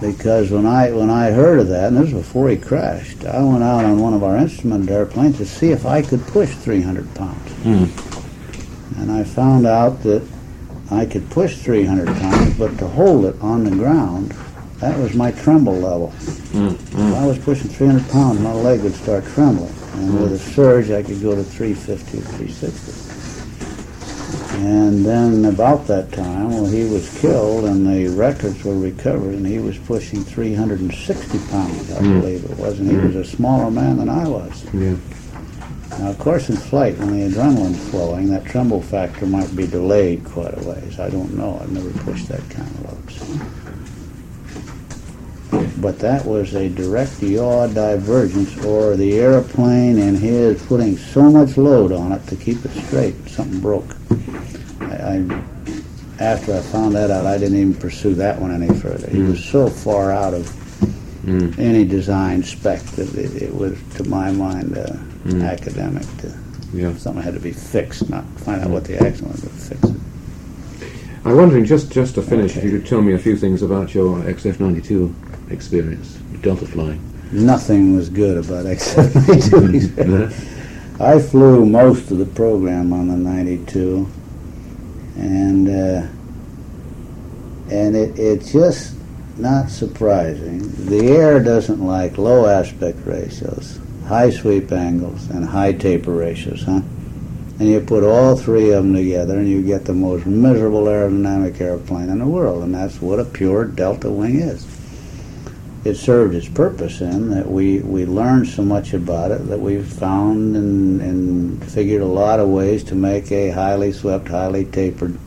[0.00, 3.42] because when I when I heard of that, and this was before he crashed, I
[3.42, 7.14] went out on one of our instrumented airplanes to see if I could push 300
[7.14, 7.52] pounds.
[7.62, 9.00] Hmm.
[9.00, 10.26] And I found out that
[10.90, 14.30] I could push 300 pounds, but to hold it on the ground,
[14.78, 16.10] that was my tremble level.
[16.10, 17.08] Hmm, hmm.
[17.08, 20.90] If I was pushing 300 pounds, my leg would start trembling, and with a surge,
[20.90, 23.07] I could go to 350 or 360.
[24.58, 29.46] And then about that time, well, he was killed, and the records were recovered, and
[29.46, 32.20] he was pushing 360 pounds, I hmm.
[32.20, 33.36] believe it was, and he was a hmm.
[33.36, 34.64] smaller man than I was.
[34.74, 34.96] Yeah.
[36.00, 40.24] Now, of course, in flight, when the adrenaline's flowing, that tremble factor might be delayed
[40.24, 40.98] quite a ways.
[40.98, 41.58] I don't know.
[41.60, 43.67] I've never pushed that kind of loads.
[45.50, 51.56] But that was a direct yaw divergence, or the airplane and his putting so much
[51.56, 53.96] load on it to keep it straight, something broke.
[54.80, 55.42] I, I
[56.20, 59.08] after I found that out, I didn't even pursue that one any further.
[59.08, 59.30] He hmm.
[59.30, 60.48] was so far out of
[61.22, 61.50] hmm.
[61.58, 65.42] any design spec that it, it was, to my mind, uh, hmm.
[65.42, 66.04] academic.
[66.18, 66.34] To,
[66.72, 66.94] Yeah.
[66.96, 69.96] Something had to be fixed, not find out what the accident was, but fix it.
[71.24, 73.94] I'm wondering, just just to finish, if you could tell me a few things about
[73.94, 77.02] your XF-92 experience, Delta flying.
[77.32, 80.56] Nothing was good about X-72.
[81.00, 84.08] I flew most of the program on the 92,
[85.16, 86.06] and uh,
[87.70, 88.94] and it, it's just
[89.36, 90.60] not surprising.
[90.86, 96.80] The air doesn't like low aspect ratios, high sweep angles, and high taper ratios, huh?
[97.60, 101.60] And you put all three of them together, and you get the most miserable aerodynamic
[101.60, 104.64] airplane in the world, and that's what a pure delta wing is.
[105.84, 109.82] It served its purpose in that we, we learned so much about it that we
[109.82, 115.18] found and, and figured a lot of ways to make a highly swept, highly tapered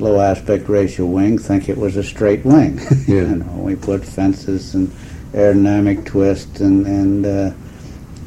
[0.00, 2.80] low aspect ratio wing think it was a straight wing.
[3.06, 3.16] Yeah.
[3.16, 4.88] you know, we put fences and
[5.32, 7.52] aerodynamic twist and and uh,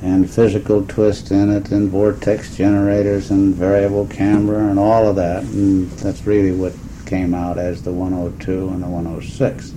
[0.02, 5.44] and physical twist in it and vortex generators and variable camber and all of that
[5.44, 6.74] and that's really what
[7.06, 9.74] came out as the 102 and the 106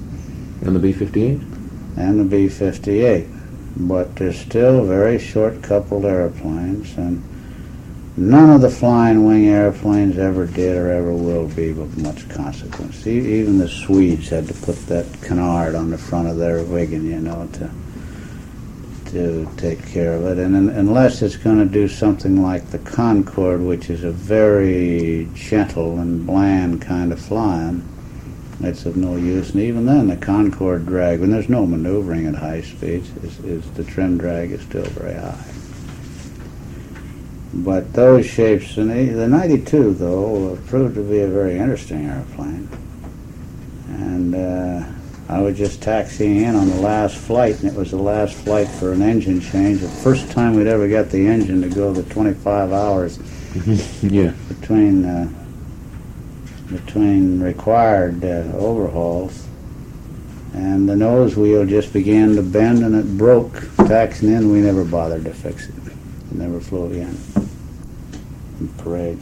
[0.66, 1.40] And the B-58?
[1.96, 3.32] and the B-58
[3.78, 7.22] but they're still very short coupled airplanes and
[8.18, 13.06] None of the flying wing airplanes ever did or ever will be of much consequence.
[13.06, 17.20] Even the Swedes had to put that canard on the front of their Viggen, you
[17.20, 17.70] know, to
[19.10, 20.38] to take care of it.
[20.38, 25.28] And un- unless it's going to do something like the Concorde, which is a very
[25.34, 27.86] gentle and bland kind of flying,
[28.60, 29.50] it's of no use.
[29.50, 33.70] And even then, the Concorde drag, when there's no maneuvering at high speeds, is, is
[33.72, 35.44] the trim drag is still very high.
[37.52, 42.68] But those shapes, and the, the 92 though, proved to be a very interesting airplane.
[43.88, 44.86] And uh,
[45.28, 48.68] I was just taxiing in on the last flight, and it was the last flight
[48.68, 49.80] for an engine change.
[49.80, 53.18] The first time we'd ever got the engine to go the 25 hours
[54.02, 54.32] yeah.
[54.48, 55.45] between uh,
[56.70, 59.46] between required uh, overhauls.
[60.54, 63.62] And the nose wheel just began to bend, and it broke.
[63.76, 65.74] Taxing in, we never bothered to fix it.
[65.86, 67.16] It never flew again.
[68.60, 69.18] In parade.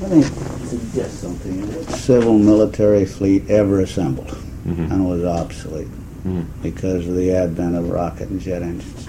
[0.00, 1.66] Let me suggest something.
[1.74, 4.90] What civil military fleet ever assembled Mhm.
[4.90, 5.88] and was obsolete
[6.26, 6.44] Mm.
[6.62, 9.06] because of the advent of rocket and jet engines.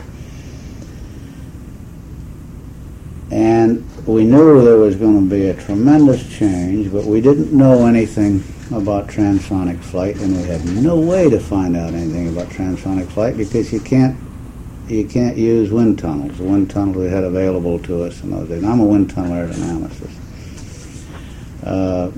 [3.30, 7.86] And we knew there was going to be a tremendous change, but we didn't know
[7.86, 8.44] anything
[8.74, 13.38] about transonic flight, and we had no way to find out anything about transonic flight
[13.38, 14.18] because you can't
[14.88, 16.38] you can't use wind tunnels.
[16.38, 18.64] The wind tunnels we had available to us in those days.
[18.64, 20.18] I'm a wind tunnel aerodynamicist.
[21.64, 22.12] Uh,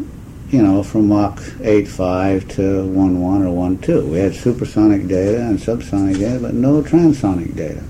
[0.49, 4.09] you know, from Mach 8.5 to 1.1 or 1.2.
[4.09, 7.83] We had supersonic data and subsonic data, but no transonic data.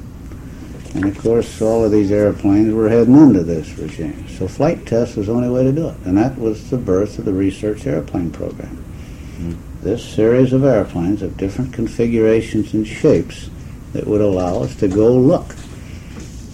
[0.93, 4.27] And of course, all of these airplanes were heading into this regime.
[4.29, 5.97] So flight test was the only way to do it.
[6.05, 8.75] And that was the birth of the research airplane program.
[9.37, 9.53] Hmm.
[9.81, 13.49] This series of airplanes of different configurations and shapes
[13.93, 15.55] that would allow us to go look.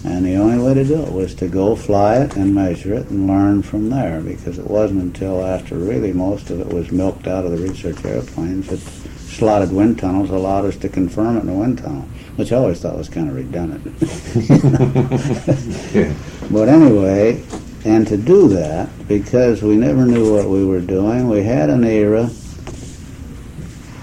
[0.04, 3.10] And the only way to do it was to go fly it and measure it
[3.10, 7.26] and learn from there because it wasn't until after really most of it was milked
[7.26, 8.80] out of the research airplanes that
[9.40, 12.02] slotted wind tunnels allowed us to confirm it in a wind tunnel,
[12.36, 13.96] which I always thought was kind of redundant.
[15.94, 16.14] Yeah.
[16.50, 17.42] But anyway,
[17.84, 21.84] and to do that, because we never knew what we were doing, we had an
[21.84, 22.26] era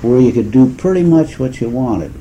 [0.02, 2.12] where you could do pretty much what you wanted.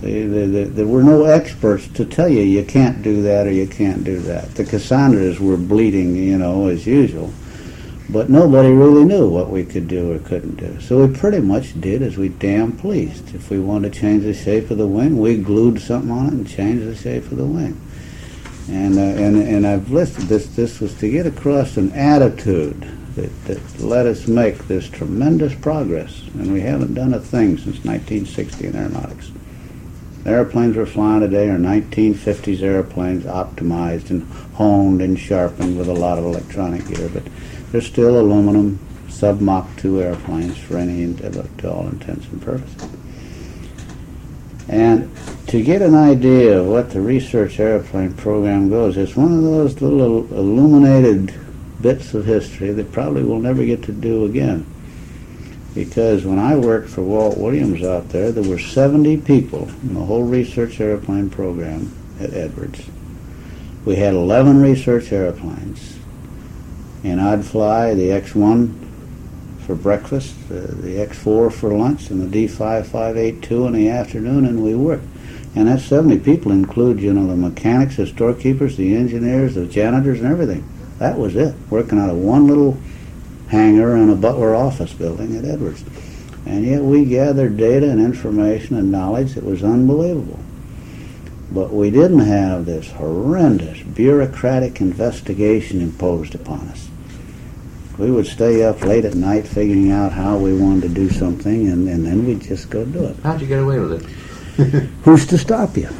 [0.00, 3.52] See, there, there, there were no experts to tell you you can't do that or
[3.52, 4.54] you can't do that.
[4.54, 7.32] The Cassandras were bleeding, you know, as usual,
[8.12, 10.80] but nobody really knew what we could do or couldn't do.
[10.80, 13.34] So we pretty much did as we damn pleased.
[13.34, 16.32] If we wanted to change the shape of the wing, we glued something on it
[16.32, 17.80] and changed the shape of the wing.
[18.68, 20.46] And uh, and and I've listed this.
[20.54, 22.80] This was to get across an attitude
[23.16, 27.84] that, that let us make this tremendous progress, and we haven't done a thing since
[27.84, 29.32] 1960 in aeronautics.
[30.22, 34.22] The airplanes we're flying today are 1950s airplanes, optimized and
[34.54, 37.22] honed and sharpened with a lot of electronic gear, but
[37.70, 42.88] they're still aluminum sub Mach 2 airplanes for any to all intents and purposes.
[44.68, 45.10] And
[45.48, 49.80] to get an idea of what the research airplane program goes, it's one of those
[49.80, 51.34] little illuminated
[51.82, 54.64] bits of history that probably we'll never get to do again.
[55.74, 60.04] Because when I worked for Walt Williams out there, there were 70 people in the
[60.04, 62.84] whole research airplane program at Edwards.
[63.84, 65.99] We had 11 research airplanes.
[67.02, 68.74] And I'd fly the X-1
[69.66, 74.74] for breakfast, uh, the X4 for lunch, and the D-558-2 in the afternoon, and we
[74.74, 75.06] worked.
[75.54, 80.20] And that 70 people include, you know, the mechanics, the storekeepers, the engineers, the janitors,
[80.20, 80.68] and everything.
[80.98, 82.78] That was it, working out of one little
[83.48, 85.84] hangar in a Butler office building at Edwards.
[86.46, 90.38] And yet we gathered data and information and knowledge that was unbelievable.
[91.52, 96.89] But we didn't have this horrendous bureaucratic investigation imposed upon us.
[98.00, 101.68] We would stay up late at night figuring out how we wanted to do something,
[101.68, 103.16] and, and then we'd just go do it.
[103.22, 104.82] How'd you get away with it?
[105.04, 105.90] Who's to stop you?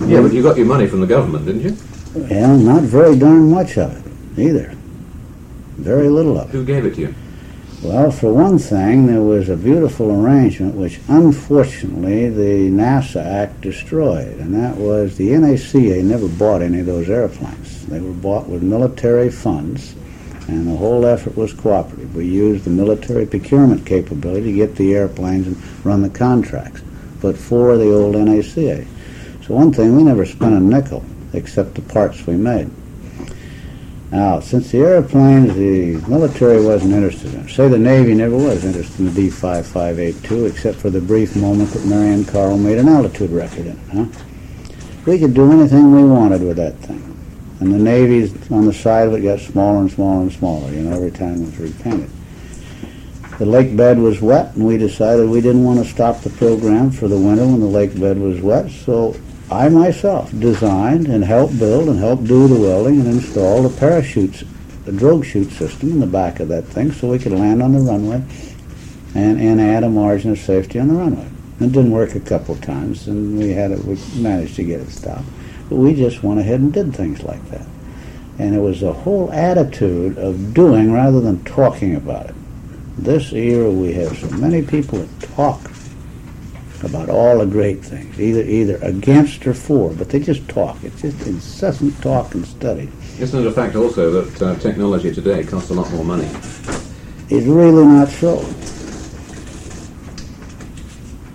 [0.00, 1.76] Yeah, but you got your money from the government, didn't you?
[2.28, 4.72] Well, not very darn much of it, either.
[5.76, 6.52] Very little of it.
[6.52, 7.14] Who gave it to you?
[7.84, 14.38] Well, for one thing, there was a beautiful arrangement which unfortunately the NASA Act destroyed,
[14.38, 17.86] and that was the NACA never bought any of those airplanes.
[17.86, 19.94] They were bought with military funds,
[20.48, 22.14] and the whole effort was cooperative.
[22.16, 26.82] We used the military procurement capability to get the airplanes and run the contracts,
[27.20, 28.86] but for the old NACA.
[29.46, 32.70] So one thing, we never spent a nickel except the parts we made.
[34.10, 39.00] Now, since the airplanes the military wasn't interested in, say the Navy never was interested
[39.00, 43.66] in the D-558-2, except for the brief moment that Marion Carl made an altitude record
[43.66, 44.06] in it, huh?
[45.04, 47.17] We could do anything we wanted with that thing.
[47.60, 50.82] And the Navy's on the side of it got smaller and smaller and smaller, you
[50.82, 52.10] know, every time it was repainted.
[53.38, 56.90] The lake bed was wet, and we decided we didn't want to stop the program
[56.90, 59.16] for the winter when the lake bed was wet, so
[59.50, 64.44] I myself designed and helped build and helped do the welding and install the parachutes,
[64.84, 67.72] the drogue chute system in the back of that thing so we could land on
[67.72, 68.22] the runway
[69.14, 71.30] and, and add a margin of safety on the runway.
[71.60, 74.90] It didn't work a couple times and we had it, we managed to get it
[74.90, 75.24] stopped.
[75.68, 77.66] But we just went ahead and did things like that.
[78.38, 82.34] And it was a whole attitude of doing rather than talking about it.
[82.96, 85.70] This era we have so many people that talk
[86.82, 90.82] about all the great things, either either against or for, but they just talk.
[90.84, 92.88] It's just incessant talk and study.
[93.18, 96.28] Isn't it a fact also that uh, technology today costs a lot more money?
[97.30, 98.38] It's really not so.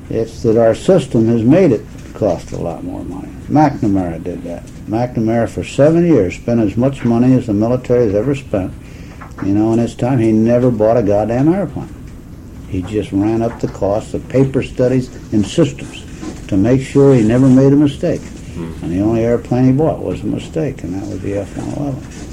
[0.10, 1.83] It's that our system has made it
[2.14, 3.32] cost a lot more money.
[3.48, 4.64] McNamara did that.
[4.88, 8.74] McNamara for seven years spent as much money as the military has ever spent.
[9.44, 11.94] You know, in his time, he never bought a goddamn airplane.
[12.70, 16.04] He just ran up the costs of paper studies and systems
[16.48, 18.22] to make sure he never made a mistake.
[18.22, 18.74] Hmm.
[18.84, 22.33] And the only airplane he bought was a mistake, and that was the F-111.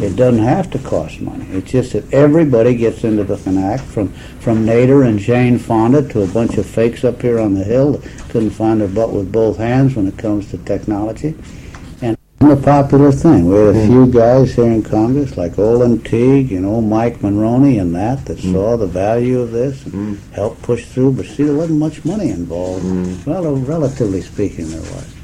[0.00, 1.44] It doesn't have to cost money.
[1.50, 6.22] It's just that everybody gets into the FNAC, from, from Nader and Jane Fonda to
[6.22, 9.32] a bunch of fakes up here on the hill that couldn't find their butt with
[9.32, 11.34] both hands when it comes to technology.
[12.00, 13.48] And it's a popular thing.
[13.48, 17.80] We had a few guys here in Congress, like Olin Teague and old Mike Monroney
[17.80, 18.52] and that, that mm.
[18.52, 20.32] saw the value of this and mm.
[20.32, 21.14] helped push through.
[21.14, 22.84] But see, there wasn't much money involved.
[22.84, 23.26] Mm.
[23.26, 25.17] Well, relatively speaking, there was.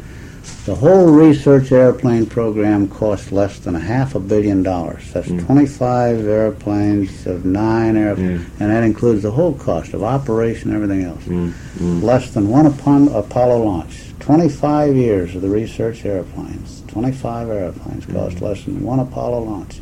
[0.64, 5.12] The whole research airplane program cost less than a half a billion dollars.
[5.12, 5.44] That's mm.
[5.44, 8.60] 25 airplanes of nine airplanes, mm.
[8.60, 11.22] and that includes the whole cost of operation, everything else.
[11.24, 12.02] Mm.
[12.02, 14.14] Less than one upon Apollo launch.
[14.20, 16.82] 25 years of the research airplanes.
[16.88, 19.80] 25 airplanes cost less than one Apollo launch.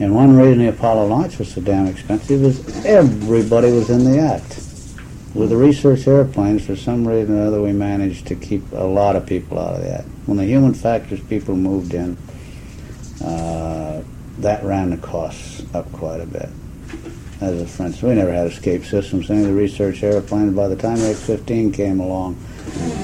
[0.00, 4.18] And one reason the Apollo launch was so damn expensive is everybody was in the
[4.18, 4.67] act.
[5.34, 9.14] With the research airplanes, for some reason or other, we managed to keep a lot
[9.14, 10.04] of people out of that.
[10.26, 12.16] When the human factors people moved in,
[13.22, 14.02] uh,
[14.38, 16.48] that ran the costs up quite a bit.
[17.40, 19.30] As a for instance, we never had escape systems.
[19.30, 22.36] Any of the research airplanes, by the time X-15 came along,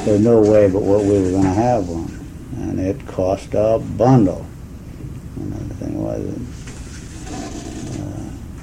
[0.05, 2.21] there was no way but what we were going to have one.
[2.57, 4.47] And it cost a bundle.
[5.37, 6.21] And the thing was,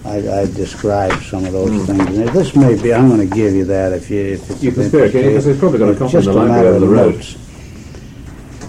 [0.03, 2.17] I, I described some of those things.
[2.17, 4.19] And this may be, I'm going to give you that if you...
[4.19, 6.33] If it's You can of spare it, because they've probably got a copy in the
[6.33, 7.15] library over of the road.
[7.15, 7.37] notes.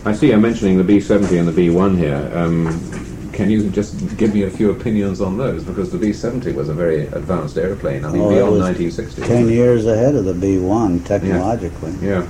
[0.04, 2.30] I see you're mentioning the B-70 and the B-1 here.
[2.34, 5.64] Um, can you just give me a few opinions on those?
[5.64, 8.04] Because the B-70 was a very advanced airplane.
[8.04, 9.22] I mean, Oh, it beyond was 1960.
[9.22, 11.92] Ten years ahead of the B-1 technologically.
[12.02, 12.26] Yeah.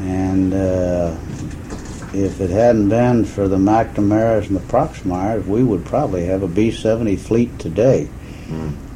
[0.00, 1.14] And uh,
[2.14, 6.48] if it hadn't been for the McNamara's and the Proxmires, we would probably have a
[6.48, 8.08] B-70 fleet today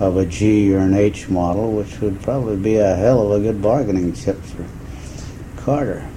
[0.01, 3.43] of a G or an H model, which would probably be a hell of a
[3.43, 4.65] good bargaining chip for
[5.57, 6.09] Carter.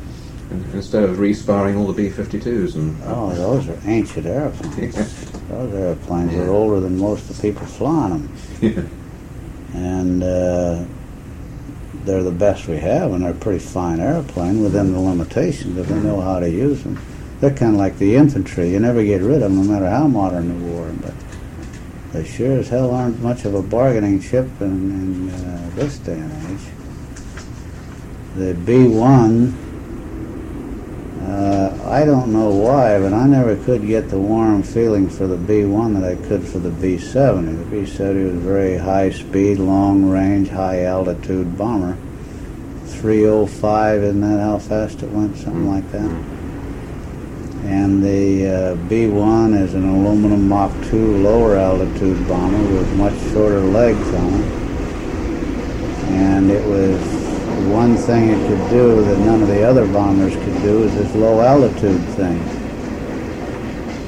[0.74, 3.02] Instead of resparring all the B-52s and...
[3.06, 4.96] Oh, those are ancient airplanes.
[5.52, 5.58] Yeah.
[5.58, 8.36] Those airplanes are older than most of the people flying them.
[8.62, 8.84] Yeah.
[9.74, 10.86] and uh,
[12.06, 15.90] they're the best we have, and they're a pretty fine airplane within the limitations if
[15.90, 17.00] we know how to use them.
[17.40, 20.08] They're kind of like the infantry; you never get rid of them, no matter how
[20.08, 20.92] modern the war.
[21.02, 21.14] But
[22.14, 26.20] they sure as hell aren't much of a bargaining chip in, in uh, this day
[26.20, 26.68] and age.
[28.36, 29.54] The B-1,
[31.22, 35.36] uh, I don't know why, but I never could get the warm feeling for the
[35.36, 37.66] B-1 that I could for the B-70.
[37.66, 41.98] The B-70 was a very high speed, long range, high altitude bomber.
[42.86, 45.36] 305, isn't that how fast it went?
[45.36, 46.10] Something like that.
[47.66, 53.60] And the uh, B-1 is an aluminum Mach 2 lower altitude bomber with much shorter
[53.60, 54.52] legs on it.
[56.08, 57.21] And it was
[57.70, 61.14] one thing it could do that none of the other bombers could do is this
[61.16, 62.38] low altitude thing.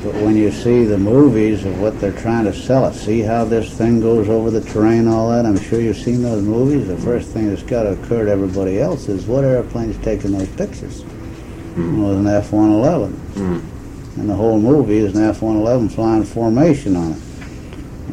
[0.03, 3.45] But when you see the movies of what they're trying to sell it, see how
[3.45, 5.45] this thing goes over the terrain, all that.
[5.45, 6.87] I'm sure you've seen those movies.
[6.87, 10.49] The first thing that's got to occur to everybody else is what airplane's taking those
[10.49, 11.03] pictures.
[11.03, 12.01] Hmm.
[12.01, 14.19] Well, it was an F-111, hmm.
[14.19, 17.17] and the whole movie is an F-111 flying formation on it.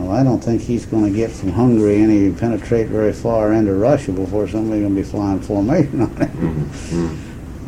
[0.01, 3.75] Well, I don't think he's going to get from Hungary any penetrate very far into
[3.75, 6.31] Russia before somebody's going to be flying formation on it.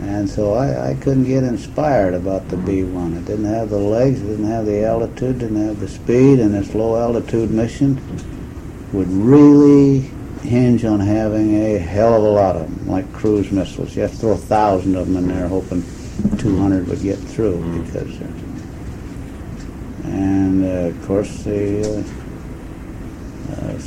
[0.09, 3.19] And so I, I couldn't get inspired about the B-1.
[3.19, 6.55] It didn't have the legs, it didn't have the altitude, didn't have the speed, and
[6.55, 8.01] this low altitude mission
[8.93, 10.11] would really
[10.41, 13.95] hinge on having a hell of a lot of them, like cruise missiles.
[13.95, 15.85] You have to throw a thousand of them in there, hoping
[16.39, 18.19] 200 would get through because.
[20.05, 22.22] And uh, of course, the uh,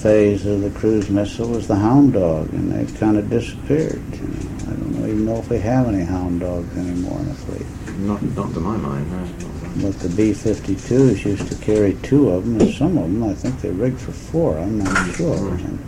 [0.05, 4.03] phase of the cruise missile was the Hound Dog, and they've kind of disappeared.
[4.13, 4.57] You know.
[4.59, 7.97] I don't even know if we have any Hound Dogs anymore in the fleet.
[7.97, 9.11] Not, not to my mind.
[9.11, 13.33] No, But the B-52s used to carry two of them, and some of them, I
[13.33, 14.59] think they rigged for four.
[14.59, 15.55] I'm not sure.
[15.55, 15.79] And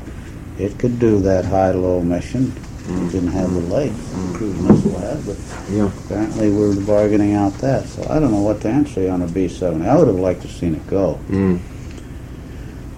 [0.58, 2.52] it could do that high-low mission.
[2.90, 5.38] It didn't have the legs the cruise missile had, but
[5.70, 5.92] yeah.
[6.06, 7.86] apparently we're bargaining out that.
[7.86, 9.88] So I don't know what to answer you on a B-70.
[9.88, 11.20] I would have liked to seen it go.
[11.28, 11.60] Mm.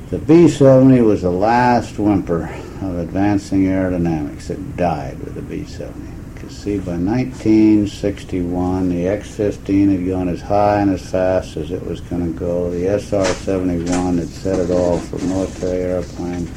[0.09, 2.45] The B-70 was the last whimper
[2.81, 4.49] of advancing aerodynamics.
[4.49, 6.33] It died with the B-70.
[6.33, 11.85] Because see, by 1961, the X-15 had gone as high and as fast as it
[11.85, 12.71] was going to go.
[12.71, 16.49] The SR-71 had set it all for military airplane.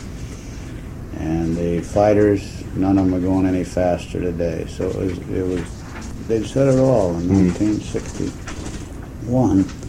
[1.19, 4.65] And the fighters, none of them are going any faster today.
[4.67, 5.61] So it was, it was
[6.27, 7.49] they'd set it all in hmm.
[7.49, 9.82] 1961.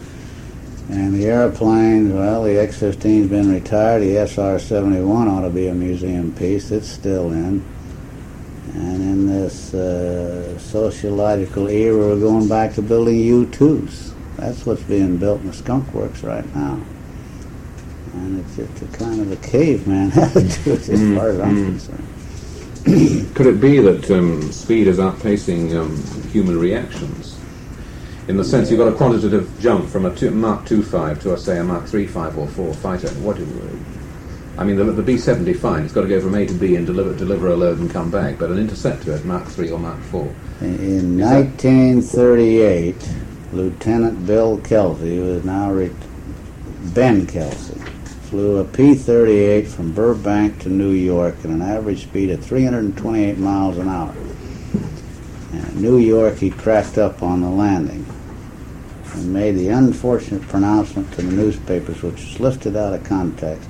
[0.93, 4.01] And the airplanes, well, the X-15's been retired.
[4.01, 6.69] The SR-71 ought to be a museum piece.
[6.69, 7.65] It's still in.
[8.75, 14.13] And in this uh, sociological era, we're going back to building U-2s.
[14.37, 16.79] That's what's being built in the Skunk Works right now.
[18.13, 23.33] And it's just a kind of a caveman attitude as far as I'm concerned.
[23.33, 27.22] Could it be that um, speed is outpacing um, human reactions?
[28.25, 31.37] In the sense you've got a quantitative jump from a two, Mach 2.5 to, a,
[31.37, 33.09] say, a Mach 3.5 or 4 fighter.
[33.15, 33.45] What do
[34.57, 35.83] I mean, the, the B-70 fine.
[35.83, 38.09] It's got to go from A to B and deliver, deliver a load and come
[38.09, 38.37] back.
[38.37, 40.21] But an interceptor at Mach 3 or Mach 4.
[40.61, 42.95] In 1938,
[43.51, 45.91] Lieutenant Bill Kelsey, who is now re-
[46.93, 47.77] Ben Kelsey,
[48.29, 53.77] flew a P-38 from Burbank to New York at an average speed of 328 miles
[53.77, 54.15] an hour.
[55.51, 58.02] And at New York, he cracked up on the landing
[59.13, 63.69] and made the unfortunate pronouncement to the newspapers, which was lifted out of context,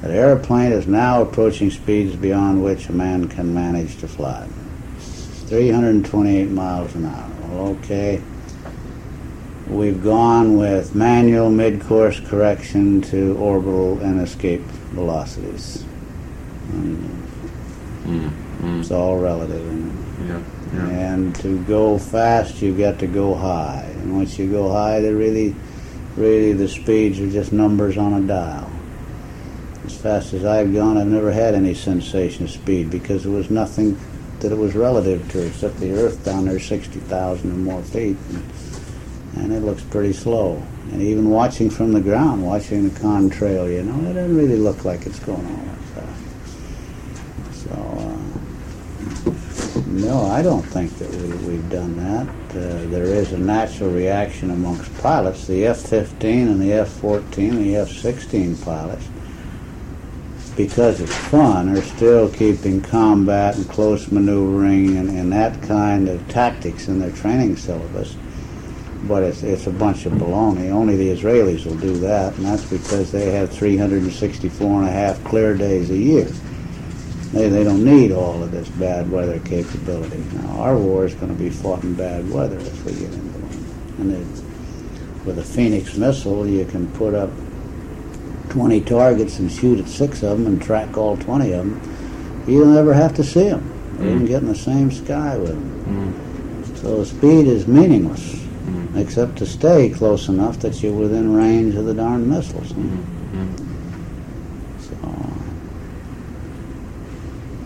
[0.00, 4.46] that airplane is now approaching speeds beyond which a man can manage to fly.
[5.46, 7.30] 328 miles an hour.
[7.48, 8.22] Well, okay.
[9.66, 15.82] We've gone with manual mid-course correction to orbital and escape velocities.
[16.70, 16.94] Hmm.
[18.04, 18.43] Hmm.
[18.64, 19.64] And It's all relative.
[20.26, 20.42] Yeah.
[20.72, 20.88] yeah.
[20.88, 23.86] And to go fast, you've got to go high.
[24.00, 25.54] And once you go high, they really,
[26.16, 28.70] really, the speeds are just numbers on a dial.
[29.84, 33.50] As fast as I've gone, I've never had any sensation of speed because there was
[33.50, 33.98] nothing
[34.40, 38.16] that it was relative to except the Earth down there, 60,000 or more feet.
[38.30, 38.44] And,
[39.36, 40.62] and it looks pretty slow.
[40.92, 44.84] And even watching from the ground, watching the contrail, you know, it doesn't really look
[44.84, 46.22] like it's going all that fast.
[47.64, 47.70] So,
[49.80, 52.28] uh, no, I don't think that we, we've done that.
[52.50, 55.46] Uh, there is a natural reaction amongst pilots.
[55.46, 59.06] The F-15 and the F-14 and the F-16 pilots,
[60.56, 66.26] because it's fun, are still keeping combat and close maneuvering and, and that kind of
[66.28, 68.16] tactics in their training syllabus.
[69.04, 70.70] But it's, it's a bunch of baloney.
[70.70, 75.22] Only the Israelis will do that, and that's because they have 364 and a half
[75.22, 76.28] clear days a year.
[77.34, 80.18] They, they don't need all of this bad weather capability.
[80.34, 83.38] Now, our war is going to be fought in bad weather if we get into
[83.40, 84.00] one.
[84.00, 87.30] And it, with a Phoenix missile, you can put up
[88.50, 92.44] 20 targets and shoot at six of them and track all 20 of them.
[92.46, 93.70] You don't ever have to see them.
[93.98, 96.22] You can get in the same sky with them.
[96.64, 96.76] Mm.
[96.78, 98.96] So speed is meaningless, mm.
[98.96, 102.72] except to stay close enough that you're within range of the darn missiles.
[102.72, 103.64] Mm-hmm.
[104.78, 104.94] So,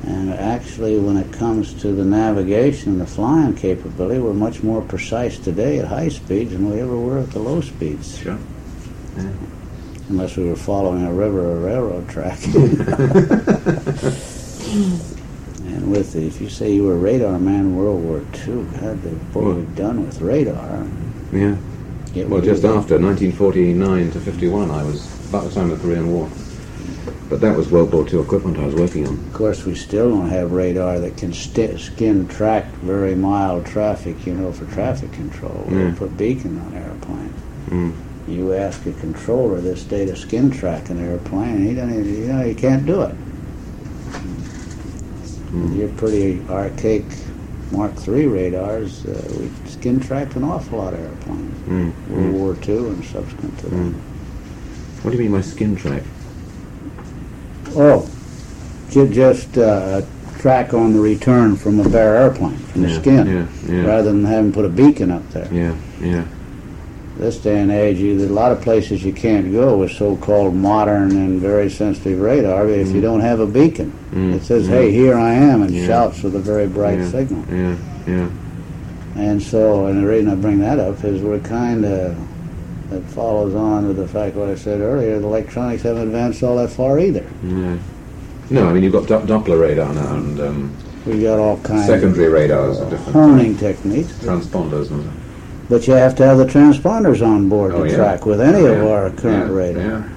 [0.09, 4.81] And actually, when it comes to the navigation and the flying capability, we're much more
[4.81, 8.17] precise today at high speeds than we ever were at the low speeds.
[8.17, 8.39] Sure.
[10.09, 12.43] Unless we were following a river or railroad track.
[12.47, 12.55] and
[15.93, 19.03] with the, if you say you were a radar man in World War II, God,
[19.03, 20.87] the, what Well- we've done with radar.
[21.33, 21.57] Yeah.
[22.25, 26.31] Well, just after 1949 to 51, I was about the time of the Korean War.
[27.29, 29.15] But that was World War II equipment I was working on.
[29.15, 34.33] Of course, we still don't have radar that can skin track very mild traffic, you
[34.35, 35.65] know, for traffic control.
[35.69, 35.95] We Yeah.
[35.95, 37.35] put beacon on airplanes.
[37.69, 37.93] Mm.
[38.29, 42.33] You ask a controller this day to skin track an airplane, he doesn't even, you
[42.33, 43.15] know, he can't do it.
[45.53, 45.79] Mm.
[45.79, 47.05] Your pretty archaic
[47.73, 51.59] Mark III radars, uh, we skin tracked an awful lot of airplanes.
[51.69, 51.93] Mm.
[52.11, 52.33] World Mm.
[52.33, 53.77] War II and subsequent to that.
[53.77, 53.95] Mm.
[55.03, 56.03] What do you mean by skin track?
[57.81, 58.09] Oh,
[58.91, 60.03] ju- just uh,
[60.39, 63.27] track on the return from a bare airplane, from the skin.
[63.27, 65.49] Yeah, yeah, rather than having put a beacon up there.
[65.53, 66.25] yeah, yeah.
[67.19, 70.55] This day and age, you, there's a lot of places you can't go with so-called
[70.55, 73.93] modern and very sensitive radar if you don't have a beacon.
[74.13, 74.35] Mm.
[74.35, 74.71] It says, Mm.
[74.71, 75.87] "Hey, here I am," and Yeah.
[75.87, 77.45] shouts with a very bright yeah, signal.
[77.53, 77.75] Yeah,
[78.07, 78.29] yeah.
[79.17, 82.17] And so, and the reason I bring that up is we're kind of
[82.91, 85.19] that follows on to the fact what I said earlier.
[85.19, 87.27] The electronics haven't advanced all that far either.
[87.43, 87.79] No.
[88.51, 91.87] No, I mean, you've got Do- Doppler radar now and um, We got all kinds
[91.87, 95.11] secondary radars of of different honing techniques, transponders and
[95.69, 97.97] but you have to have the transponders on board Oh, to yeah.
[97.97, 98.89] track with any Oh, of yeah.
[98.91, 99.83] our current yeah, radar.
[99.83, 100.09] Yeah.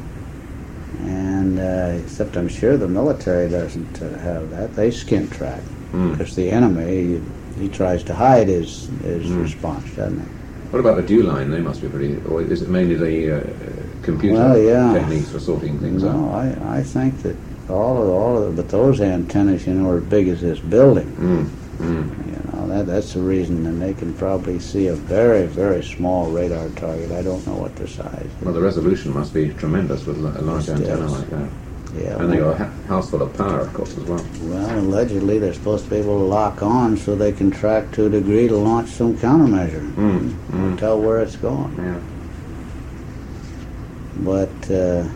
[1.04, 4.76] And uh, except I'm sure the military doesn't uh, have that.
[4.76, 5.62] They skin track
[5.92, 6.18] Mm.
[6.18, 7.20] because the enemy
[7.58, 9.42] he, he tries to hide his his Mm.
[9.44, 10.26] response, doesn't he?
[10.72, 11.52] What about the DEW Line?
[11.52, 12.16] They must be pretty.
[12.30, 14.94] Or is it mainly the uh, computer Well, yeah.
[14.94, 16.16] techniques for sorting things out?
[16.16, 17.36] No, I, I think that
[17.70, 21.12] all of all of but those antennas, you know, are as big as this building.
[21.18, 21.46] Mm.
[21.78, 22.28] Mm.
[22.28, 26.30] You know that that's the reason, and they can probably see a very very small
[26.32, 27.12] radar target.
[27.12, 28.26] I don't know what the size.
[28.26, 28.42] is.
[28.46, 31.50] Well, the resolution must be tremendous with a large antenna like that.
[31.98, 32.18] Yeah.
[32.20, 34.26] And they got a house full of power, of course, as well.
[34.44, 38.06] Well, allegedly they're supposed to be able to lock on so they can track to
[38.06, 39.92] a degree to launch some countermeasure.
[39.96, 40.30] Mm.
[40.52, 40.80] Mm.
[40.80, 41.76] Tell where it's going.
[41.78, 42.00] Yeah.
[44.24, 45.08] But uh,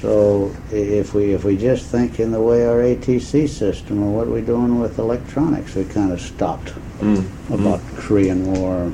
[0.00, 4.26] so if we if we just think in the way our ATC system or what
[4.28, 7.24] we're doing with electronics, we kind of stopped Mm.
[7.52, 8.90] about the Korean War.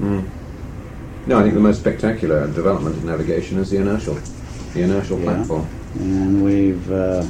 [0.00, 0.28] Mm.
[1.26, 4.18] No, I think the most spectacular development in navigation is the inertial,
[4.74, 5.24] the inertial Yeah.
[5.34, 5.66] platform.
[6.00, 7.24] And we've, uh,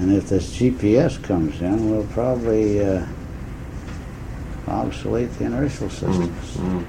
[0.00, 3.02] and if this GPS comes in, we'll probably uh,
[4.68, 5.90] obsolete the inertial Mm.
[5.92, 6.56] systems.
[6.56, 6.84] Mm.